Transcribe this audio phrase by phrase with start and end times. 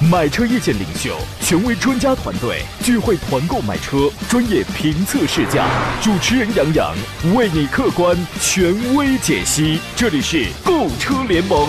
[0.00, 1.10] 买车意见领袖，
[1.40, 5.66] 权威专家团队聚会团购买车，专业评测试驾，
[6.00, 6.94] 主持人杨洋
[7.34, 9.80] 为你客观权威解析。
[9.96, 11.68] 这里是购车联盟。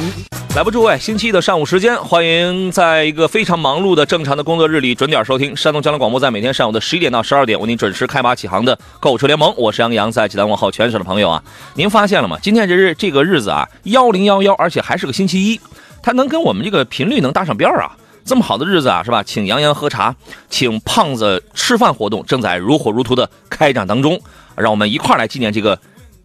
[0.56, 9.52] 来吧，诸位，星期一的上午时间，欢迎在一个非常忙碌的正常的工作日里准点收听山东交通广播，在每天上午的十一点到十二点为您准时开拔启航的购车联盟。
[9.58, 11.44] 我是杨洋，在济南问候全省的朋友啊。
[11.74, 12.38] 您发现了吗？
[12.40, 15.60] 今天这日这个日子啊，幺零幺幺，而且还是个星期一，
[16.04, 17.98] 它能跟我们这个频率能搭上边儿啊。
[18.30, 19.24] 这么好的日子啊，是吧？
[19.24, 20.16] 请杨洋喝茶，
[20.52, 24.22] 请胖子吃饭，活动正在如火如荼的开展当中，
[24.56, 25.80] 让我们一块儿来纪念这个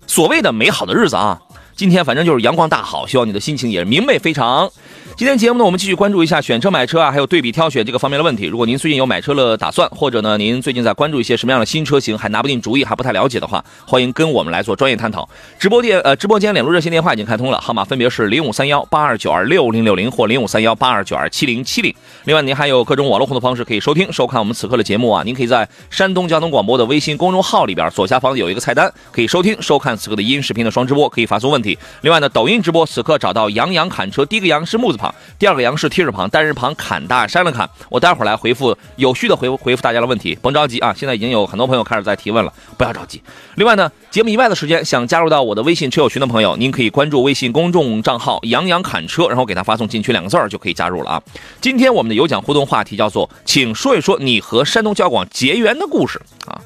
[0.06, 1.40] 所谓的美好的日子啊！
[1.74, 4.70] 今天反正就是阳光大好，希望你的心情也明媚非常。
[5.16, 8.46] 今天节目呢，我们继续关注一下选车买车啊，还有对比挑选这个方面的问题。
[8.46, 15.28] 如果您最近有买车的打算，或者呢，您最近在关注一些什么样的新车型，还拿不定主意，还不太了解的话，欢迎跟我们来做专业探讨。
[15.56, 21.94] 直播电呃，直播间两路热线电话已经开通了，号码分别是零五三幺八二九二六零六零或零五三幺八二九二七零七零。
[22.24, 25.22] 另外，您还有各种网络互动方式可以收听收看我们此刻的节目啊。
[25.24, 31.78] 您可以在山东交通广播的微信公众号里边左下方有一个菜单，可以收听收看此刻的音视频的双直播，可以发送问题。
[32.00, 35.03] 另外呢，抖音直播此刻找到杨洋侃车，第一个杨是木字旁，
[35.38, 35.84] 第二个杨是。
[35.84, 37.68] 是提手旁，单人旁，砍大山了砍。
[37.90, 40.94] 我待会儿来回复有序的回回复大家的问题，甭着急啊！
[40.96, 43.22] 现在已经有很多朋友开始在提问了，不要着急。
[43.56, 51.22] 另外呢，节目以外的时间，想加入到我的微信车友群的朋友，您可以关注微信公众账号“杨洋侃车”，然后给他发送进群两个字儿就可以加入了啊。
[51.60, 56.58] 今天我们的有奖互动话题叫做，请说一说你和山东交广结缘的故事啊，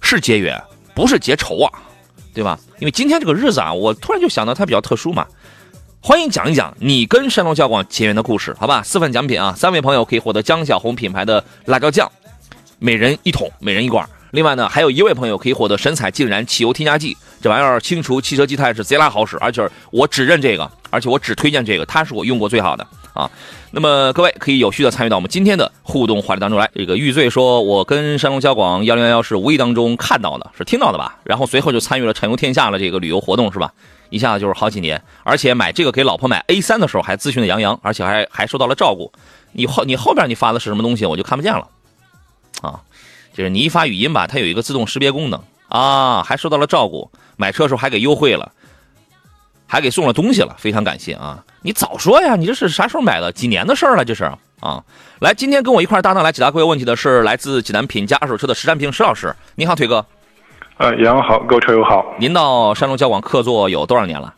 [0.00, 0.56] 是结缘，
[0.94, 1.72] 不是结仇啊，
[2.32, 2.56] 对吧？
[2.78, 5.26] 因为今天这个日子啊，我突然就想到它比较特殊嘛。
[6.08, 8.80] 欢迎讲一讲你跟山东交广结缘的故事，好吧？
[8.84, 12.08] 四份奖品啊，三位朋友可以获得江小红品牌的辣椒酱，
[12.78, 14.08] 每人一桶，每人一罐。
[14.30, 22.86] 另外呢，还有一位朋友可以获得神采净燃汽油添加剂，这玩意儿清除汽车积碳是贼拉好使，而且我只认这个，而且我只推荐这个，它是我用过最好的
[23.16, 23.30] 啊。
[23.72, 26.70] 那么各位可以有序的参与到我们今天的互动话题当中来。
[26.74, 31.18] 这个玉醉说，我跟山东交广幺零幺幺是无意当中看到的，是听到的吧？
[31.24, 33.72] 然后随后就参与了畅游天下的这个旅游活动，是吧？
[34.08, 39.10] 一下子就是好几年，而且买这个给老婆买 A 三的时候还咨询了杨洋，而且还还受到了照顾。
[39.50, 41.66] 你后你后边你发的是什么东西，我就看不见了，
[42.62, 42.80] 啊，
[43.34, 48.52] 就是你一发语音吧，它有一个自动识别功能啊，还受到了照顾，买车时候还给优惠了，
[49.66, 51.42] 还给送了东西了，非常感谢啊！
[51.62, 53.32] 你早说呀，你这是啥时候买的？
[53.32, 54.24] 几年的事儿了，这是
[54.60, 54.82] 啊。
[55.20, 60.04] 来，今天跟我一块搭档来解答各位问题的是来自济南品家二手车的石占平石老师，你好，腿哥。
[60.76, 62.04] 呃，杨好，各位车友好。
[62.18, 64.34] 您到山东交广客座有多少年了？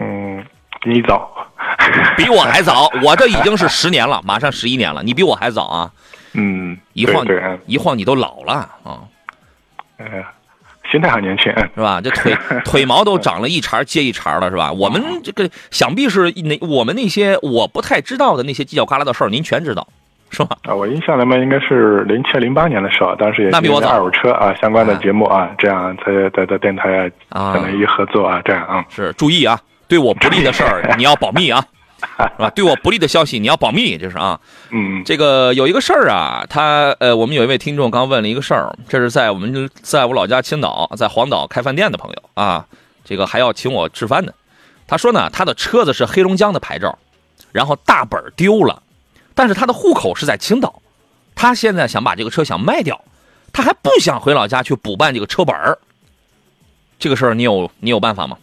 [0.00, 0.44] 嗯，
[0.80, 1.28] 比你早，
[2.16, 2.88] 比我还早。
[3.02, 5.02] 我这已经是十年了，马上十一年了。
[5.02, 5.92] 你比我还早啊？
[6.34, 8.52] 嗯，一晃对，一晃你都老了
[8.84, 9.00] 啊。
[9.98, 10.06] 呃，
[10.90, 12.00] 心态还年轻，是吧？
[12.00, 14.72] 这腿 腿毛都长了一茬接一茬了，是吧？
[14.72, 19.86] 我们这个想必是那我们那些我不太知道的那些犄角旮旯的事儿，您全知道。
[20.28, 20.56] 是吧？
[20.64, 28.84] 啊，我印象里面应该是零七零八年的时候，当时也是二手车啊相关的节目啊，这样在在在电台啊，可能一合作啊，这样啊。
[28.88, 31.64] 是，注意啊，对我不利的事儿 你要保密啊，
[32.36, 32.50] 是吧？
[32.50, 34.38] 对我不利的消息你要保密，这是啊。
[34.70, 35.02] 嗯。
[35.04, 42.66] 这个有一个事儿啊，他呃，我们有一位听众刚问了一个事儿，这是在我们在我老家青岛，在黄岛开饭店的朋友啊，
[43.04, 44.32] 这个还要请我吃饭呢。
[44.86, 46.98] 他说呢，他的车子是黑龙江的牌照，
[47.52, 48.82] 然后大本丢了。
[49.34, 50.80] 但是他的户口是在青岛，
[51.34, 53.02] 他现在想把这个车想卖掉，
[53.52, 55.78] 他还不想回老家去补办这个车本儿。
[56.98, 58.38] 这个事儿你有你有办法吗？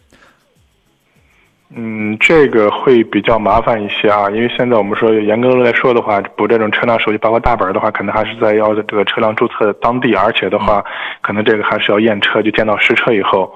[1.76, 10.84] 嗯，这个会比较麻烦一些啊，因为现在我们说严格来说的话，补这种车辆手续，包括大本的话，可能还是在要这个车辆注册当地，而且的话，
[11.20, 13.52] 可能这个还是要验车，就见到实车以后，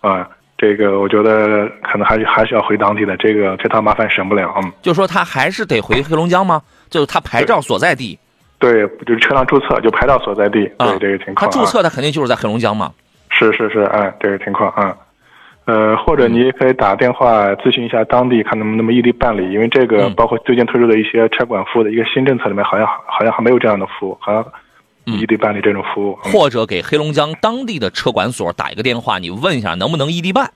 [0.00, 0.28] 啊。
[0.58, 4.54] 这个我觉得可能还是还是要回当地的，这个这趟麻烦省不了。
[4.56, 6.62] 嗯，就说他还是得回黑龙江吗？
[6.88, 8.18] 就是他牌照所在地？
[8.58, 10.60] 对，就是车辆注册就牌照所在地。
[10.78, 12.90] 对这个情况，他注册的肯定就是在黑龙江嘛。
[13.28, 14.96] 是是是，嗯，这个情况，嗯，
[15.66, 24.44] 呃，或者你也可以打电话咨询一下当地，看能不能异地办理，因为这个包括最近推出的一些车管服务的一个新政策里面，好像好像还没有这样的服务，好像。
[25.08, 30.50] 异地办理这种服务，或者给黑龙江当地的车管所打一个电话，你问一下能不能异地办。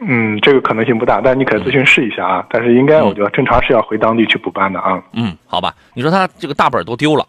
[0.00, 2.46] 嗯，这个可能性不大，但你可以咨询试一下啊。
[2.48, 4.98] 但是应该，我觉得正常是要回当地去补办的啊。
[5.12, 5.74] 嗯，好吧。
[5.92, 7.26] 你说他这个大本都丢了，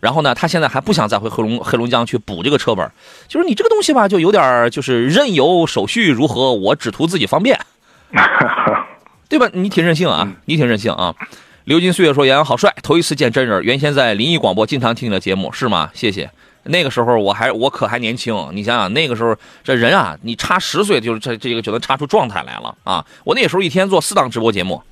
[0.00, 2.90] 然后呢，他现在还不想再回黑龙黑龙江去补这个车本，
[3.28, 7.58] 就是你这个东西吧，就有点就是任由手续如何，我只图自己方便，
[9.28, 9.48] 对吧？
[9.52, 11.14] 你挺任性啊，你挺任性啊。
[11.64, 13.62] 流金岁月说杨洋好帅，头一次见真人。
[13.62, 15.90] 原先在临沂广播经常听你的节目，是吗？
[15.94, 16.28] 谢谢。
[16.64, 23.04] 那个时候我还我可还年轻，你想想那个时候这人啊，你差十岁就是这这个就能差出状态来了啊！
[23.24, 24.82] 我那时候一天做四档直播节目，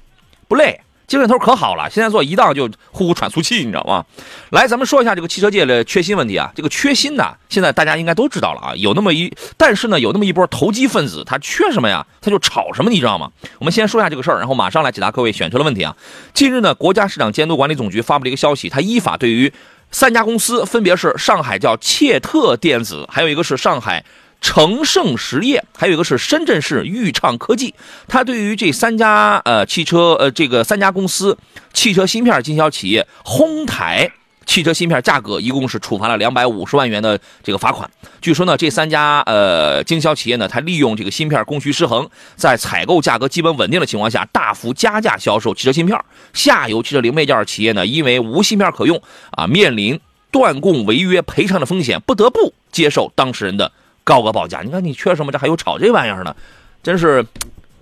[0.47, 0.81] 不累。
[1.09, 4.05] 精神头可好了，现在做一档就呼呼喘粗气，你知道吗？
[4.51, 6.53] 来，咱们说一下这个汽车界的缺芯问题啊。
[6.55, 8.75] 这个缺芯呢，现在大家应该都知道了啊。
[8.77, 12.07] 有那么一，但是呢，有那么一波投机分子，他缺什么呀？
[12.21, 13.31] 他就炒什么，你知道吗？
[13.59, 15.97] 我们先说一下这个事儿，然后马上来解答各位选车的问题啊。
[16.35, 19.51] 近日呢，国家市场监督管理总局发布了一个消息，它依法对于
[19.91, 24.05] 三家公司，分别是上海叫切特电子，还有一个是上海。
[24.41, 27.75] 成盛实业，还有一个是深圳市豫畅科技，
[28.07, 31.37] 它对于这三家呃汽车呃这个三家公司
[31.73, 34.11] 汽车芯片经销企业哄抬
[34.47, 37.91] 汽车芯片价格，一共是处罚了两百五十万元的这个罚款。
[38.23, 45.99] 据说呢，这三家呃经销企业呢，它利用这个芯片供需失衡，在采购价格基本稳定的情况下，大幅加价销售汽车芯片。
[46.33, 49.03] 下游汽车零配件企业呢，因为无芯片可用
[49.33, 50.01] 啊，面临
[50.31, 53.71] 断供违约赔偿的风险，不得不接受当事人的。
[54.09, 55.31] 高额报价，你看你缺什么？
[55.31, 56.35] 这还有炒这玩意儿呢，
[56.83, 57.23] 真是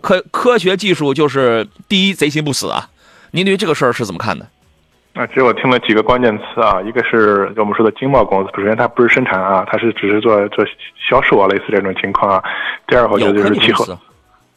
[0.00, 2.88] 科科学技术就是第一，贼心不死啊！
[3.30, 4.44] 您对于这个事儿是怎么看的？
[5.14, 10.64] 啊，其实我听了几个关键词啊，一个是我们说的经贸公司，首先它不是生产啊，它是只是做做
[11.08, 12.42] 销售啊，类似这种情况啊。
[12.88, 13.96] 第二，我觉得就是期货，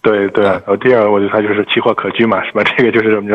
[0.02, 0.46] 对对。
[0.46, 2.64] 然后第二，我觉得它就是期货可居嘛，是吧？
[2.76, 3.30] 这个就是怎么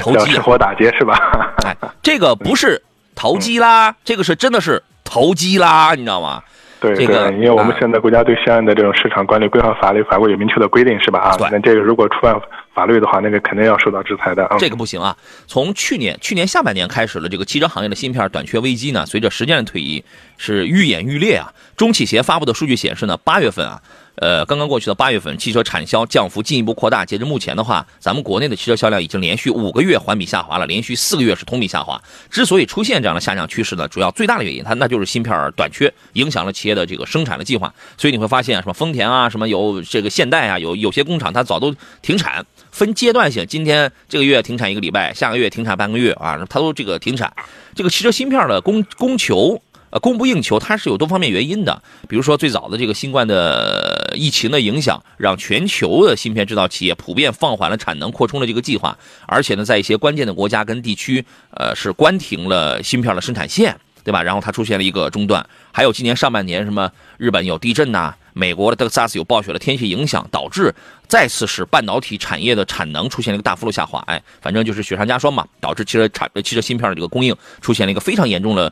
[0.00, 1.52] 说，叫趁火打劫是吧？
[1.66, 2.80] 哎，这个不是
[3.14, 6.42] 投机啦，这个是真的是投机啦，你知道吗？
[6.80, 11.18] 对对，因为我们现在国家对相应的这种市场管理规范法律法规有明确的规定，是吧？
[11.20, 12.40] 啊，那这个如果触犯
[12.74, 14.56] 法律的话，那个肯定要受到制裁的啊。
[14.58, 15.16] 这个不行啊！
[15.46, 20.04] 从去年去年下半年开始了，这个汽车行业的芯片短缺危机呢，随着时间的推移
[20.38, 21.52] 是愈演愈烈啊。
[21.76, 23.82] 中汽协发布的数据显示呢，八月份啊。
[24.20, 27.04] 呃，刚刚过去的八月份，汽车产销降幅进一步扩大。
[27.04, 32.02] 截至目前的话，咱们国内的汽车销量已经连续五个月环比下滑了，连续四个月是同比下滑。
[32.28, 37.72] 之所以出现这样的下降趋势呢，主要最大的原因，它那就是芯片短缺，影响了企业的这个生产的计划。
[37.96, 47.32] 所以你会发现啊，什么丰田啊，什么有这个现代啊，有有些工厂它早都停产，分阶段性，今天这个月停产一个礼拜，下个月停产半个月啊，它都这个停产。
[47.72, 49.62] 这个汽车芯片的供供求。
[49.90, 51.82] 呃，供不应求，它是有多方面原因的。
[52.08, 58.96] 比如说，最早的这个新冠的疫情的影响，让全球的芯片制造企业普遍放缓了产能扩充的这个计划，
[59.26, 63.74] 而且呢，在一些关键的国家跟地区，呃，是关停了芯片的生产线，
[64.04, 64.22] 对吧？
[64.22, 65.46] 然后它出现了一个中断。
[65.72, 70.74] 还有今年上半年，什么日本有地震呐，美国的德克萨斯有暴雪的天气影响，导致
[71.06, 74.02] 再次使半导体产业的产能出现了一个大幅度下滑。
[74.06, 78.70] 哎，反正就是雪上加霜嘛，导致汽车产汽车芯片的这个供应出现了一个非常严重的。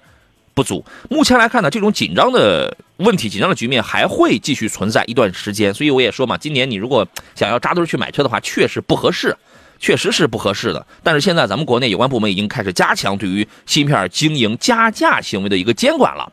[0.57, 0.83] 不足。
[1.11, 5.73] 目前来看呢，这种紧张的问题、紧张的局面还会继续存在一段时间。
[5.75, 9.37] 所以我也说嘛，今年你如果想要扎堆去买车的话，确实不合适，
[9.79, 10.87] 确实是不合适的。
[11.03, 16.33] 但是现在咱们国内有关部门已经开始加强对于芯片经营加价行为的一个监管了。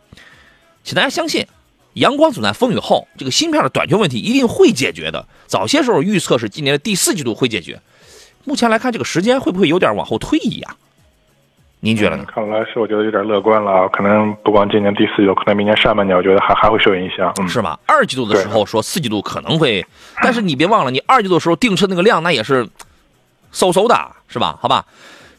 [0.86, 1.46] 请大家相信，
[1.96, 5.28] 阳光总在风雨后，这个芯片的短缺问题一定会解决的。
[5.48, 7.78] 早些时候预测是今年的第四季度会解决，
[8.46, 10.78] 目前来看，这个时间会不会有点往后推移呀？
[11.85, 12.24] 您觉得呢？
[12.33, 17.77] 看来是我觉得有点乐观了，可能不光今年第四季度，可能明年上半年，我觉得还还会受影响，是吧？
[17.85, 19.85] 二季度的时候说四季度可能会，
[20.21, 22.65] 但是你别忘了，你二季度的时候订车那个量那也是
[23.53, 24.57] 嗖嗖的，是吧？
[24.61, 24.85] 好吧。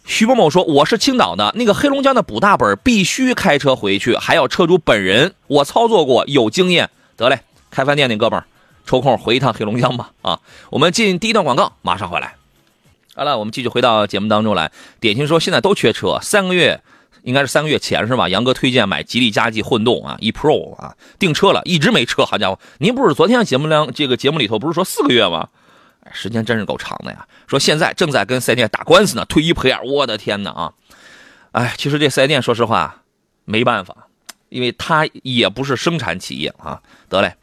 [0.05, 6.91] 徐某某说：“我是青岛的，那个黑龙江的补大本必须开车回去，还要车主本人，我操作过，有经验。
[7.17, 8.45] 得嘞，开饭店那哥们儿，
[8.85, 10.11] 抽空回一趟黑龙江吧。
[10.21, 12.35] 啊，我们进第一段广告，马上回来。”
[13.17, 14.73] 好了，我们继续回到节目当中来。
[14.99, 16.81] 典型说现在都缺车，三个月
[17.23, 18.29] 应该是三个月前是吧？
[18.29, 22.25] 杨哥推荐买吉利嘉际混动啊，e Pro 啊，订车了，一直没车。
[22.25, 25.49] 好家伙，您不是昨天节目量这个节目里头不是说四个月吗？
[26.11, 27.25] 时间真是够长的呀。
[27.47, 30.73] 说现在正在跟四 S 店打官司呢，退一赔二，我的天哪啊！
[31.53, 33.03] 哎，其实这四 S 店说实话
[33.45, 34.09] 没办法，
[34.49, 36.83] 因为他也不是生产企业啊。
[37.09, 37.37] 得嘞。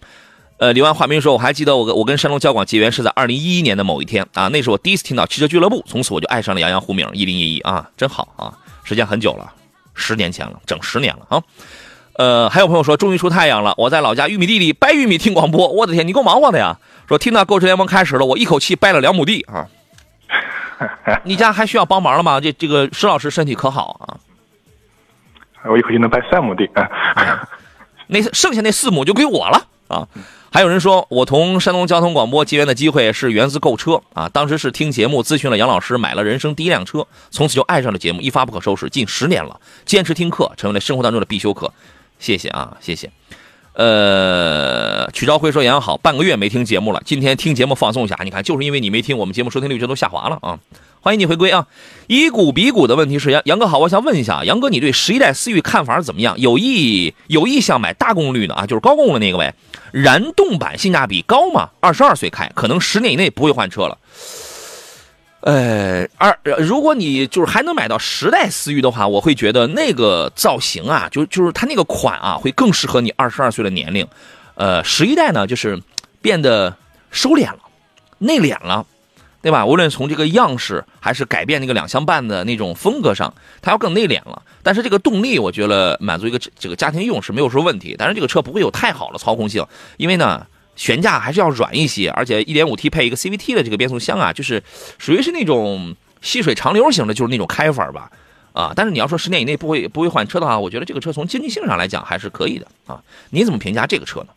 [0.61, 8.53] 呃，李万华明说，我还记得我跟我跟山东交广结缘是在二零一一年的某一天啊，那是我第一次听到汽车俱乐部，从此我就爱上了杨洋胡明一零一一啊，真好啊，
[8.83, 9.51] 时间很久了，
[9.95, 11.41] 十年前了，整十年了啊。
[12.13, 16.77] 呃，还有朋友说，终于出太阳了，我在老家玉米地里掰玉米听广播，我的天，你够忙活的呀！
[17.07, 19.67] 说听到购车联盟开始了，我一口气掰了两亩地啊。
[21.25, 22.39] 你家还需要帮忙了吗？
[22.39, 24.13] 这这个石老师身体可好啊？
[25.67, 27.49] 我一口气能掰三亩地啊。
[28.05, 30.07] 那剩下那四亩就归我了啊。
[30.53, 41.71] 还有人说，我同山东交通广播结缘的机会是源自购车啊，当时是听节目咨询了杨老师，买了人生第一辆车，从此就爱上了节目，一发不可收拾，近十年了，坚持听课成为了生活当中的必修课。
[42.19, 43.09] 谢谢啊，谢谢。
[43.75, 48.19] 呃，曲朝辉说：“杨好，半个月没听节目了，今天听节目放松一下。
[48.25, 50.59] 你看，就是因为你没听，我们节目收听率就都下滑了啊！
[51.03, 51.65] 欢迎你回归啊！
[52.05, 56.39] 以股比股的问题是杨杨哥好，我想问一下，杨哥，你对十一代思域看法怎么样？
[56.39, 59.55] 有意有意向买大功率的啊，就是高功率那个呗？
[59.91, 61.71] 燃动版性价比高吗？
[61.79, 63.97] 二十二岁开，可能十年以内不会换车了。
[65.39, 74.07] 呃，二如果你就是还能买到十代思域的话，我会觉得那个造型啊，就就是它那个款啊，会更适合你二十二岁的年龄。
[74.53, 75.81] 呃，十一代呢，就是
[76.21, 76.77] 变得
[77.09, 77.57] 收敛了，
[78.19, 78.85] 内敛了，
[79.41, 79.65] 对吧？
[79.65, 84.41] 无论从这个样式还是改变那个两厢半的那种风格上，它要更内敛了。
[84.63, 87.95] 但是这个动力，我觉得满足一个这个家庭用是没有什么问题。
[87.97, 89.65] 但是这个车不会有太好的操控性，
[89.97, 90.45] 因为呢。
[90.73, 94.63] 悬架还是要软一些，而且 1.5T 配一个 CVT 的这个变速箱啊，就是
[94.97, 98.09] 属于是那种细水长流型的，就是那种开法吧，
[98.53, 103.03] 啊，但是你要说十年以内不会不会换车的话，我觉得这个车从经济性上来讲还是可以的啊。
[103.31, 104.27] 你怎么评价这个车呢？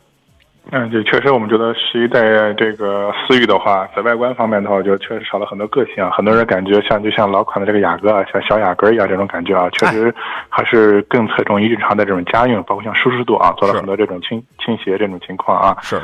[0.70, 6.10] 嗯，对确实，我们觉得十一代这个思域的话，在外观方面的话，我觉得确实少了很多个性啊。
[6.10, 10.12] 很多人感觉像就像老款的这个雅阁啊，像小雅阁一样这种感觉啊，确实
[10.48, 15.76] 还是更侧重于日常的这种家用，包括像舒适度啊，做了很多这种倾倾斜这种情况啊。
[15.82, 16.00] 是。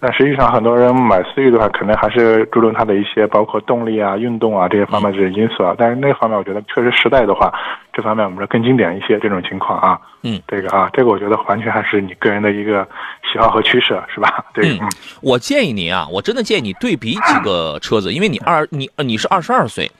[0.00, 5.74] 但实际上，很多人买思域的话，可能还是注重它的一些包括动力啊、运动啊这些方面的因素啊。
[5.78, 7.50] 但是那方面，我觉得确实时代的话，
[7.92, 9.98] 这方面我们说更经典一些这种情况啊。
[10.22, 12.86] 嗯，这个啊，这个我觉得完全还是你个人的一个
[13.32, 14.44] 喜好和取舍，是吧？
[14.52, 14.76] 对。
[14.78, 14.80] 嗯，
[15.22, 19.90] 我建议你啊，我真的建议你对比几个车子，因为你二你你是二十二岁，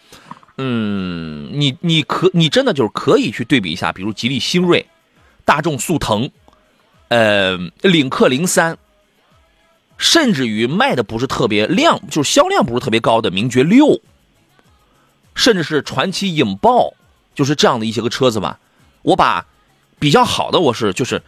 [0.58, 4.84] 嗯，你你可你真的就是可以去对比一下，比如吉利星瑞、
[5.44, 6.28] 大众速腾、
[7.08, 8.76] 呃领克零三。
[9.96, 14.00] 甚至于卖的不是特别量，就是销量不是特别高的名爵六，
[15.34, 16.94] 甚至是传奇影豹，
[17.34, 18.58] 就是这样的一些个车子吧。
[19.02, 19.46] 我把
[19.98, 21.22] 比较好的，我是就是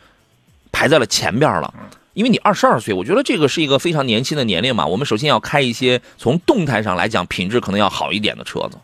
[0.73, 1.73] 排在了前边了。
[2.15, 4.87] 因为你二十二岁，我觉得这个是一个非常年轻的年龄嘛。
[4.87, 8.79] 我们首先要开一些从动态上来讲品质可能要好一点的车子。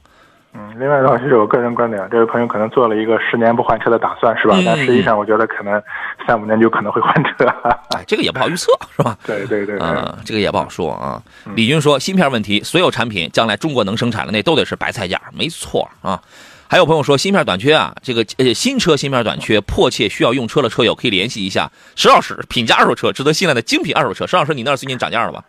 [0.55, 4.55] 嗯，另外的话，其实我个人观点，这位朋友可能做了一个十年不换车的打算，是吧？
[4.67, 5.83] 但实际上，我觉得可能
[6.27, 7.47] 三五年就可能会换车。
[7.97, 9.17] 哎，这个也不好预测，是吧？
[9.25, 11.23] 对对对，嗯，这个也不好说啊。
[11.55, 16.21] 李军说，芯片问题，所有产品将来中国能生产的那都得是白菜价，没错啊。
[16.69, 24.27] 还有朋友说，芯片短缺啊，这个呃新车芯片短缺，迫切需要用车的车友可以联系一下石老师，品价二手车，值得信赖的精品二手车。
[24.27, 25.43] 石老师，你那最近涨价了吧？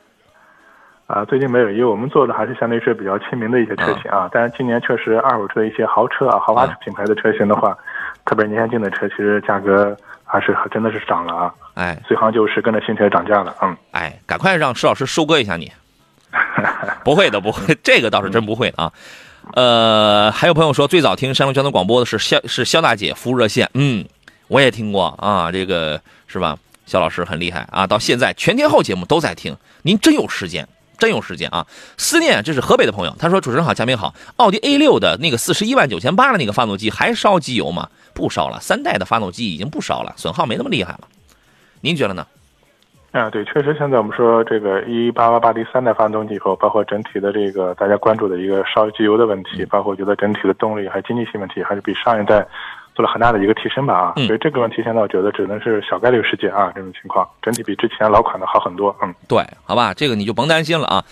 [1.05, 4.29] 啊，最近没有，因为我们做的还是相对是比较亲民的一些车型啊。
[4.31, 7.77] 但是今年确实二手车的一些豪车啊、豪华品牌的车型的话，
[8.25, 11.53] 特别年限近的车，其实价格还是真的是涨了啊。
[11.73, 13.53] 哎，随行就是跟着新车涨价了。
[13.61, 15.71] 嗯，哎，赶快让施老师收割一下你。
[17.03, 18.91] 不会的，不会，这个倒是真不会啊。
[19.55, 24.05] 呃，还有朋友说，最早听山东交通广播的是肖是肖大姐服务热线，嗯，
[24.47, 26.57] 我也听过啊，这个是吧？
[26.85, 30.67] 肖老师很厉害啊，到现在全天候节目都在听，您真有时间。
[31.03, 31.67] 真有时间啊！
[31.97, 34.13] 思念，这是河北的朋友，他说：“主持人好，嘉宾好。
[34.37, 37.89] 奥迪 A 六的那个四十一万九千八的那个发动机还烧机油吗？
[38.13, 41.01] 不烧了，三代的发动机已经不烧了，损耗没那么厉害了。
[41.81, 42.25] 您觉得呢？”
[43.11, 52.47] 啊，对，确实，现在我们说这个一八八八第三代发动机以后，包括整体的这个大家关注的一个烧机油的问题，包括我觉得整体的动力还有经济性问题，还是比上一代。
[52.95, 58.95] 做了很大的一个提升吧啊，所以这个问题现在我觉得只能是小概率事件啊，这种情况整体比之前老款的好很多。
[59.01, 61.03] 嗯，对，好吧，这个你就甭担心了啊。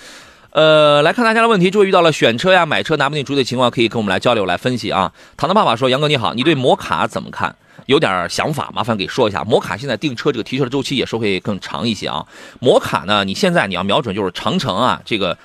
[0.51, 5.11] 呃，来看大家的问题，诸位遇到了选车呀、买车拿不定主意的情况，可以跟我们来交流来分析啊。
[5.37, 7.55] 糖糖爸爸说：“杨哥你好，你对摩卡怎么看？
[7.85, 9.43] 有点想法，麻烦给说一下。
[9.45, 12.25] 摩卡现在订车这个提车的周期也是会更长一些啊。
[12.59, 15.37] 摩卡呢，你现在你要瞄准就是长城啊，这个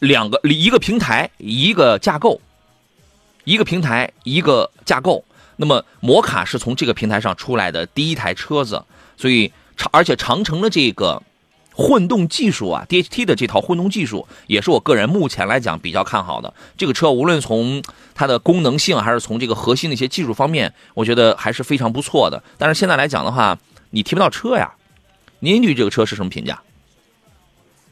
[0.00, 2.40] 两个一个平台一个架构，
[3.44, 5.24] 一个平台一个架构。”
[5.56, 8.84] 那么，摩卡是从这个平台上出来的第一台车子，
[9.16, 11.22] 所以长而且长城的这个
[11.72, 16.52] 混动技术啊，DHT 的这套混动技术，也是我个人目前来讲比较看好的。
[16.76, 17.82] 这个车无论从
[18.14, 22.42] 它的功能性，还是从这个核心的一些技术方面，我觉得还是非常不错的。
[22.58, 23.58] 但是现在来讲的话，
[23.90, 24.72] 你提不到车呀。
[25.40, 26.62] 您对这个车是什么评价？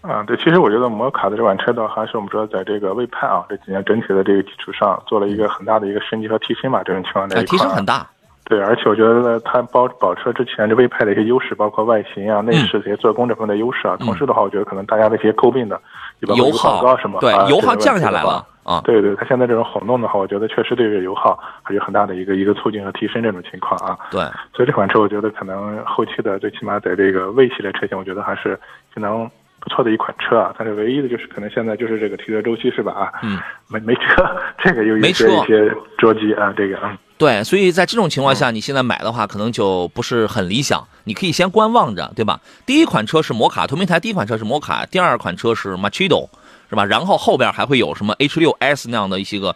[0.03, 6.83] 啊，对，其实我觉得摩卡的这款车的话，还是我们说在这个魏派啊这几年整体的这个基础上，做了一个很大的一个升级和提升吧。
[6.85, 8.05] 这种情况在一提升很大。
[8.45, 13.97] 对，而且我觉得它包保持了之前这魏派的一些优势，包括外形啊、内饰这些做工这方面的优势啊。
[14.01, 15.81] 同时的话，我觉得可能大家的一些诟病的，
[16.21, 17.21] 油耗高什么？
[17.21, 18.81] 对，油耗降下来了啊。
[18.83, 23.97] 对对，它现在这种混动的话，我觉得确实对这个油耗还有很大的一个一个促进和提升这种情况啊。
[24.11, 24.21] 对，
[24.53, 28.59] 所以这款车我觉得可能后期的最起码在这个魏系列车型，我觉得还是
[28.93, 29.31] 可能。
[29.62, 32.92] 不错的一款车啊，但是唯一的就是可能现在就是这个提车周期是吧？
[32.92, 33.38] 啊，嗯，
[33.69, 34.28] 没没车，
[34.59, 36.99] 这个有一些一些着急啊，这个啊。
[37.16, 40.85] 对，所以在这种情况下，你现在买的话，可能就不是很理想。
[41.04, 42.40] 你可以先观望着，对吧？
[42.66, 46.28] 第一款车是摩卡，同平台第一款车是摩卡，第二款车是 Machido，
[46.69, 46.85] 是吧？
[46.85, 49.54] 然后后边还会有什么 H6S 那样的一些个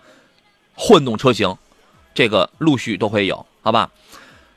[0.77, 1.53] 混动车型，
[2.15, 3.91] 这个陆续都会有，好吧？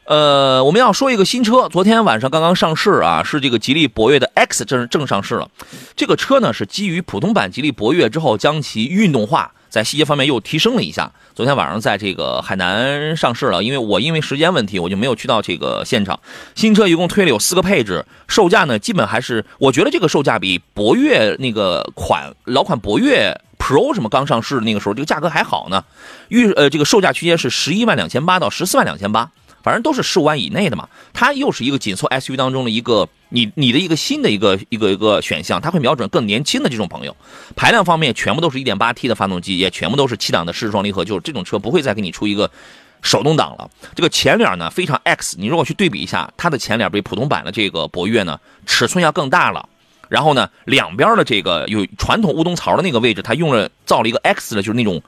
[0.09, 5.47] 呃，我们要说一个新车，昨天晚上刚刚上市啊，是这个吉利博越的 X 正正上市了。
[5.95, 11.11] 这个车呢是基于普通版吉利博越之后，将其运动化，在细节方面又提升了一下。
[11.35, 16.19] 昨天晚上在这个海南上市了，因为我因为时间问题，我就没有去到这个现场。
[16.55, 25.85] 新车一共推了有四个配置，售价呢基本还是，我觉得这个售价比博越那个款老款博越 Pro 什么刚上市那个时候，这个价格还好呢。
[26.29, 29.29] 预呃这个售价区间是十一万两千八到十四万两千八。
[29.69, 37.15] 反正都是十五万以内的嘛，它又是一个紧凑 SUV 当中的一个你你的一个新的一个一个一个选项，它会瞄准更年轻的这种朋友。
[37.55, 42.49] 排量方面全部都是 1.8T 的发动机，也全部都是七档的湿式双离合，就是这种车不会再给你出一个
[43.03, 43.69] 手动挡了。
[43.93, 49.69] 这个前脸呢非常 X，你如果去对比一下，它的前脸比普通版的这个博越呢尺寸要更大了。
[50.07, 54.99] 然后呢两边的这个有传统乌冬槽的那个位置，它用了造了一个 X 的，就是那种。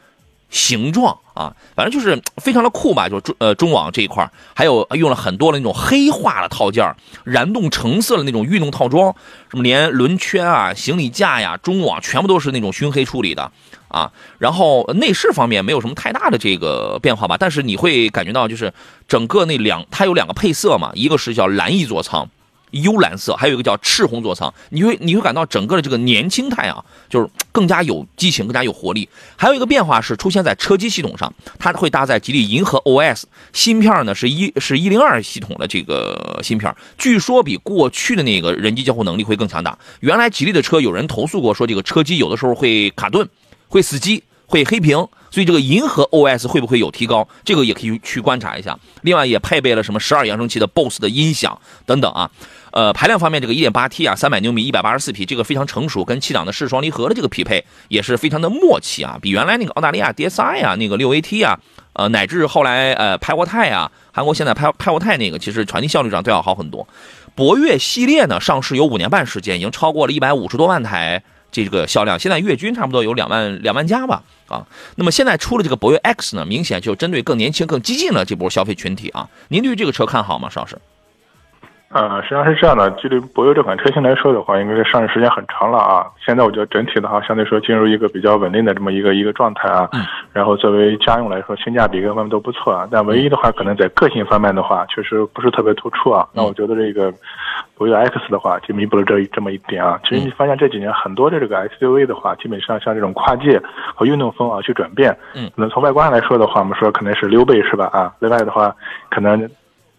[0.51, 6.93] 形状啊，反正就是非常的酷吧，就中呃中网这一块还有用了很多的那种黑化的套件
[7.23, 9.15] 燃动橙色的那种运动套装，
[9.49, 13.49] 什么连轮圈啊、行李架呀、中网全部都是那种熏黑处理的
[13.87, 14.11] 啊。
[14.37, 18.73] 然后内饰方面没有什么太大的这个变化吧，但是你会感觉到就是
[19.07, 22.29] 整个那两它有两个配色嘛，一个是叫蓝翼座舱。
[22.71, 29.07] 幽蓝色，还有一个叫赤红座舱，你会你会感到整个的这个年轻态啊，就是更加有激情，更加有活力。
[29.35, 33.23] 还有一个变化是出现在车机系统上，它会搭载吉利银河 OS
[33.53, 39.77] 芯片呢，是一是一零二系统的这个芯片，据说比过去的那个人机交互能力会更强大。
[39.99, 43.27] 原来吉利的车有人投诉过，说这个车机有的时候会卡顿，
[43.67, 45.07] 会死机，会黑屏。
[45.33, 47.25] 所以这个银河 OS 会不会有提高？
[47.45, 48.77] 这个也可以去观察一下。
[49.01, 52.29] 另外也配备了什么十二扬声器的 BOSS 的音响等等啊。
[52.71, 59.19] 呃，排量方面，这个 1.8T 啊，三百牛米，一百八十四匹，这个非常成熟，跟七档的湿双离合的这个匹配也是非常的默契啊。
[59.21, 61.59] 比原来那个澳大利亚 DSI 啊，那个六 AT 啊，
[61.93, 66.87] 呃，乃至后来呃派沃泰啊，韩国现在派派沃泰那个，其实传递效率上都要好很多。
[67.35, 71.23] 博越系列呢，上市有五年半时间，已经超过了一百五十多万台。
[71.51, 79.27] 这个销量现在月均差不多有两万两万加吧，啊，那么现在出了这个博越 X 呢，明显就针对更年轻、更激进的这波消费群体啊。
[79.49, 80.77] 您对这个车看好吗，邵老师？
[81.93, 86.05] 呃，实际上是这样的，距离博越这款车型来说的话，应该是上市时间很长了啊。
[86.25, 89.89] 现在我觉得整体的话，相对说进入一个比较稳定的这么一个一个状态啊。
[89.91, 90.01] 嗯。
[90.31, 92.87] 然后作为家用来说，性价比各方面都不错啊。
[92.89, 96.25] 但唯一的话，可能在个性方面的话，确实不是特别突出啊。
[96.33, 97.13] 那我觉得这个
[97.75, 99.99] 博越 X 的话，就弥补了这这么一点啊。
[100.07, 103.61] 其实你发现这几年很多的这个 SUV 的话，基本上像这种跨界
[103.93, 105.13] 和运动风啊去转变。
[105.35, 105.49] 嗯。
[105.53, 107.89] 可能从外观上来说的话，我们说可能是溜背是吧？
[107.91, 108.13] 啊。
[108.19, 108.73] 另外的话，
[109.09, 109.49] 可能。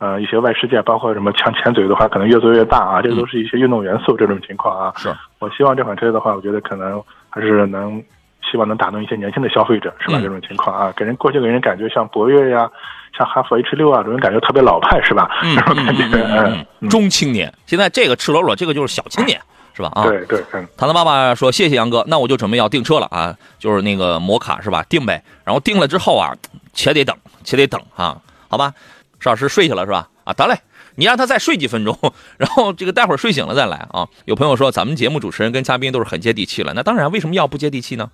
[0.02, 4.92] 呃，一些外事件，包括什么抢前嘴的话，可能越做越大啊，这都是一些运动元素这种情况啊。
[4.96, 8.02] 是我希望这款车的话，我觉得可能还是能，
[8.50, 10.18] 希望能打动一些年轻的消费者，是吧？
[10.20, 12.68] 这种情况啊，给人过去给人感觉像博越呀，
[13.16, 15.30] 像哈弗 H 六啊，这种感觉特别老派，是吧？
[15.40, 17.54] 这种感觉，嗯，中青年。
[17.66, 19.40] 现在这个赤裸裸，这个就是小青年，
[19.72, 19.90] 是吧？
[19.94, 20.42] 啊，对对。
[20.50, 24.84] 唐唐爸爸说：“谢谢杨哥，那我就准备要订车了啊，就是那个摩卡是吧？
[24.88, 25.22] 订呗。
[25.44, 26.34] 然后订了之后啊，
[26.72, 28.16] 且得等，且得等啊，
[28.48, 28.74] 好吧？
[29.22, 30.08] 邵老师睡去了是吧？
[30.24, 30.58] 啊，得嘞。”
[30.94, 31.98] 你让他再睡几分钟，
[32.36, 34.06] 然后这个待会儿睡醒了再来啊！
[34.26, 38.10] 有朋友说咱们节目主持人跟嘉宾都是很接地气了，那当然，为什么要不接地气呢？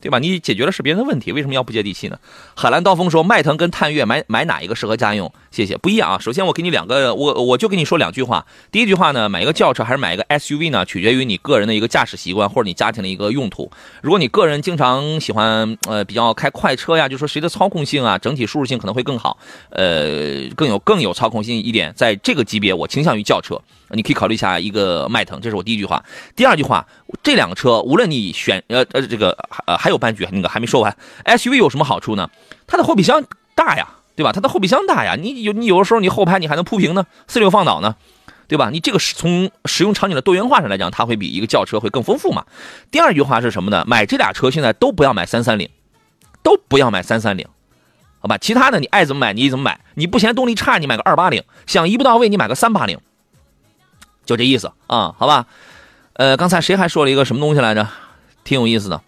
[0.00, 0.18] 对吧？
[0.18, 2.18] 你解决的是别人的问题，为什么要不接地气呢？
[2.54, 5.30] 海蓝刀锋说，迈腾跟探岳买买哪一个适合家用？
[5.50, 6.18] 谢谢，不一样啊。
[6.18, 8.46] 首先我给你两个，我我就跟你说两句话。
[8.72, 10.84] 第一句话呢，买一个轿车还是买一个 SUV 呢？
[10.84, 13.70] 取决于你个人的一个驾驶习惯或者你家庭的一个用途。
[14.00, 19.36] 如果你个人经常喜欢呃比较开快车呀，就说谁的操控性啊，整体舒适性可能会更好，
[19.70, 23.60] 呃更有更有操控性一点，在这个级别我倾向于轿车。
[23.92, 26.04] 你可以考虑一下一个迈腾，这是我第一句话。
[26.36, 26.86] 第二句话，
[27.22, 32.30] 这两个车无论你选呃呃这个呃还有半句那个还没说完，SUV 有什么好处呢？
[32.66, 33.24] 它的后备箱
[33.54, 34.32] 大呀，对吧？
[34.32, 37.96] 它的后备箱大呀，你有你有的时候你后排你还能铺平呢，四六放倒呢，
[38.46, 38.70] 对吧？
[38.70, 42.44] 你这个从使用场景的多元化上来讲，它会比一个轿车会更丰富嘛。
[42.90, 43.84] 第二句话是什么呢？
[43.86, 45.68] 买这俩车现在都不要买三三零，
[46.42, 47.46] 都不要买三三零，
[48.20, 48.38] 好吧？
[48.38, 52.98] 其他的你爱怎么买你怎么买，你不嫌动力差你买个二八零，想一步到位你买个三八零。
[54.30, 55.46] 就这意思啊，好吧，
[56.12, 57.88] 呃，刚才谁还说了一个什么东西来着？
[58.44, 59.00] 挺有意思的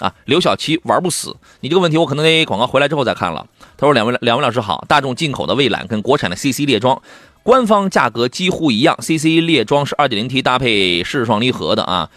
[0.00, 0.12] 啊。
[0.26, 3.46] 刘小七玩不死，你这个问题我可能得广告回来之后再看了。
[3.78, 7.00] 他说：“两位两位老师好，大众进口的蔚揽跟国产的 CC 列装，
[7.42, 8.94] 官方价格几乎一样。
[9.00, 12.10] CC 列装是 2.0T 搭配湿双离合的啊，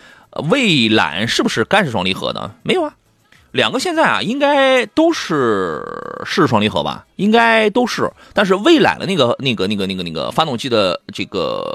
[0.49, 2.55] 蔚揽是不是干式双离合的？
[2.63, 2.93] 没有啊，
[3.51, 5.83] 两个现在啊，应该都是
[6.23, 7.05] 是双离合吧？
[7.15, 11.65] 应该都是，但是蔚揽的那个、那个、那个、那个、那个发动机的这个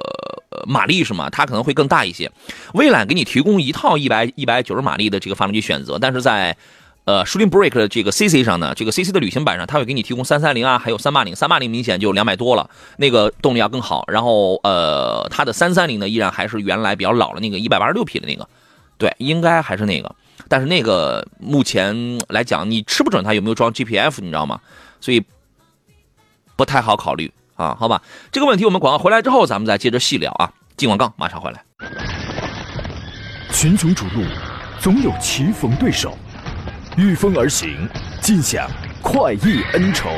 [0.66, 1.28] 马力是吗？
[1.30, 2.30] 它可能会更大一些。
[2.74, 6.56] 蔚揽给你提供一套一百一百九十马力的这个发动机选择，但是在
[7.06, 11.34] 呃 Shooting Brake 的这个 CC 上呢，这个 CC 的旅行版上，它会给你提供三三零啊，还有三八零。
[11.34, 14.04] 三八零明显就两百多了，那个动力要更好。
[14.06, 18.48] 然后呃，它的三三零呢，依然还是原来比较老的那个一百八十六匹的那个，
[18.96, 20.14] 对，应该还是那个。
[20.48, 24.61] 但是那个目前来讲，你吃不准它有没有装 GPF，你知道吗？
[25.00, 25.22] 所以
[26.57, 28.02] 不太好考虑啊，好吧？
[28.30, 30.50] 这个问题我们广告回来之后，咱们再接着细聊啊。
[30.76, 31.64] 进广告，马上回来。
[33.52, 34.24] 群雄逐鹿，
[34.80, 36.18] 总有棋逢对手，
[36.96, 37.88] 御风而行，
[38.20, 38.68] 尽享
[39.00, 40.11] 快意恩仇。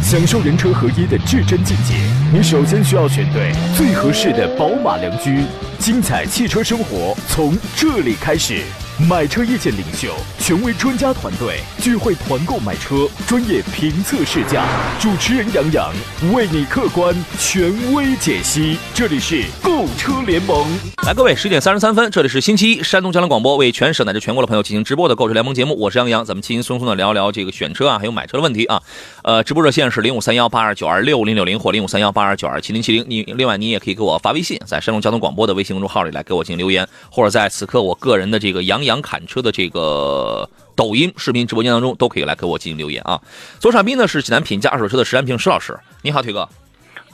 [0.00, 1.94] 享受人车合一的至臻境界，
[2.32, 5.42] 你首先需要选对最合适的宝马良驹。
[5.78, 8.62] 精彩汽车生活从这里开始。
[9.06, 14.66] 买车意见领袖，权威专家团队聚会团购买车，专业评测试驾，
[14.98, 15.92] 主持人杨洋
[16.34, 18.76] 为你客观权威解析。
[18.92, 20.66] 这里是购车联盟。
[21.06, 28.82] 来，各位，十点三十三分，这里是星期一，山东交通广播为全省乃至全国的朋友进行直播的购车联盟节目，我是杨洋，咱们轻轻松松的聊聊这个选车啊，还有买车的问题啊。
[29.22, 33.04] 呃，直播热线是零五三幺八二九二六零六零或零五三幺八二九二七零七零。
[33.06, 43.20] 你另外你也可以给我发微信，在山东交通广播的微信公众号里来给我进行留言，或者在此刻我个人的这个杨洋洋侃车的这个抖音视频直播间当中都可以来给我进行留言啊。
[43.60, 46.48] 左闪宾呢是济南品价二手车的石安平石老师，你好，腿哥。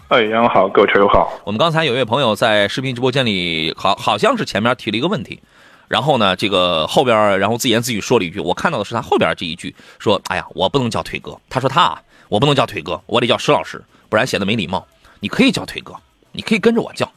[0.09, 1.33] 哎，杨好，各位车友好。
[1.45, 5.41] 我们刚才有一位朋友在视频直播间里，好好像是前面提了一个问题，
[5.89, 14.87] 然后呢，这个后边然后自言自语说了一句，我看到的是他后边这一句，说，哎呀，我不能叫腿哥，他说他啊，我不能叫腿哥，我得叫石老师，不然显得没礼貌。
[15.21, 15.95] 你可以叫腿哥，
[16.33, 17.11] 你可以跟着我叫，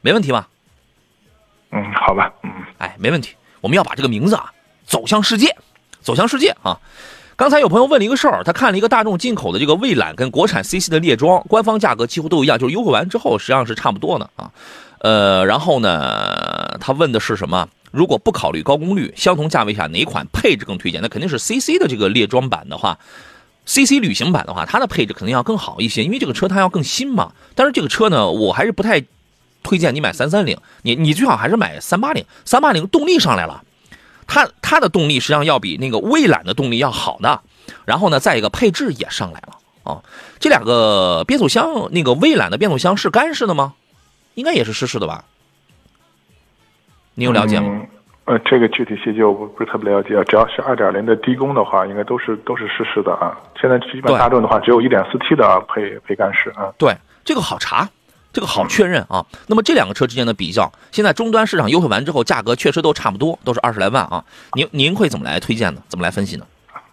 [0.00, 0.48] 没问题吧？
[1.72, 3.34] 嗯，好吧，嗯，哎，没问题。
[3.60, 4.52] 我们要把这个名字啊
[4.86, 5.56] 走向世界，
[6.00, 6.78] 走向世界啊！
[7.36, 14.50] 刚才有朋友问了一个事儿，他看了一个大众进口的这个蔚揽跟国产 CC 的列装，官方价格几乎都一样，就是优惠完之后实际上是差不多的啊。
[15.00, 17.68] 呃，然后呢，他问的是什么？
[17.92, 21.00] 如果不考虑高功率，相同价位下哪款配置更推荐？
[21.00, 22.98] 那肯定是 CC 的这个列装版的话
[23.66, 27.32] ，CC 旅行版的话，它的配置肯定要更好一些，因为这个车它要更新嘛。
[27.54, 29.04] 但是这个车呢，我还是不太。
[29.62, 32.24] 推荐你买三三零，你你最好还是买三八零。
[32.44, 33.62] 三八零动力上来了，
[34.26, 37.40] 它它的动力实际上要比那个蔚揽的动力要好的。
[37.84, 40.02] 然后呢，再一个配置也上来了啊。
[40.38, 43.74] 这两个变速箱，那个蔚揽的变速箱是干式的吗？
[44.34, 45.24] 应该也是湿式的吧？
[47.14, 47.82] 你有了解吗？
[48.26, 50.22] 呃，这个具体细节我不不是特别了解。
[50.24, 53.36] 只要是二点零的低功的话，应该都是都是湿式的啊。
[53.60, 56.72] 现在基本大众的话，只有一点四 T 的配配干式啊。
[56.78, 57.88] 对，这个好查。
[58.32, 59.24] 这个好确认啊！
[59.46, 64.22] 那么这两个车之间的比较，现在终端市场优惠完之后，价格确实都差不多，都是二十来万啊。
[64.54, 65.82] 您您会怎么来推荐呢？
[65.88, 66.46] 怎么来分析呢？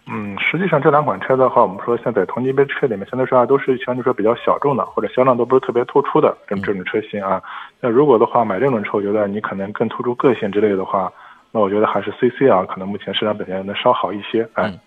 [0.08, 7.42] 嗯，实际上这两款车的话，我们说现在同级别车里面，相对说啊都是相对说比较小众的，或者销量都不是特别突出的这这种车型啊。
[7.80, 11.12] 那如果的话买这种车，我觉得你可能更突出个性之类的话，
[11.52, 14.48] 那我觉得还是 CC 啊，可能目前市场表现能稍好一些。
[14.54, 14.70] 哎。
[14.70, 14.78] C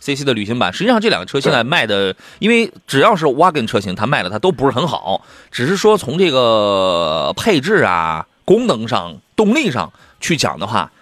[0.00, 10.92] C 的旅行版，实际上这两个车现在卖的，因为只要是 Wagon 车型，它卖的它都不是很好，只是说从这个配置啊、功能上、动力上去讲的话，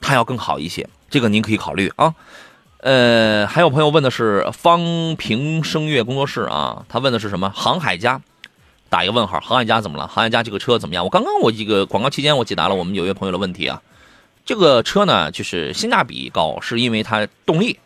[0.00, 2.14] 它要更好一些，这个您可以考虑啊。
[2.80, 7.50] 呃，还有朋友问的是方平声乐工作室啊，他问的是什么？
[7.50, 8.20] 航海家，
[8.88, 10.06] 打一个问号，航海家怎么了？
[10.06, 11.02] 航海家这个车怎么样？
[11.02, 13.82] 我刚刚我一个广告期间我解答了我们有一位朋友的问题啊。
[14.48, 17.78] 这个车呢，就是性价比高，是因为它动力，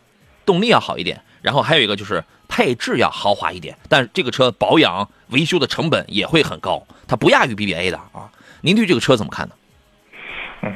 [0.45, 3.75] 动力要好一点，然后还有一个就是配置要豪华一点。
[3.89, 8.31] 但这个车保养维修的成本也会很高，它不亚于 BBA 的啊。
[8.61, 9.55] 您对这个车怎么看呢？
[10.61, 10.73] 嗯，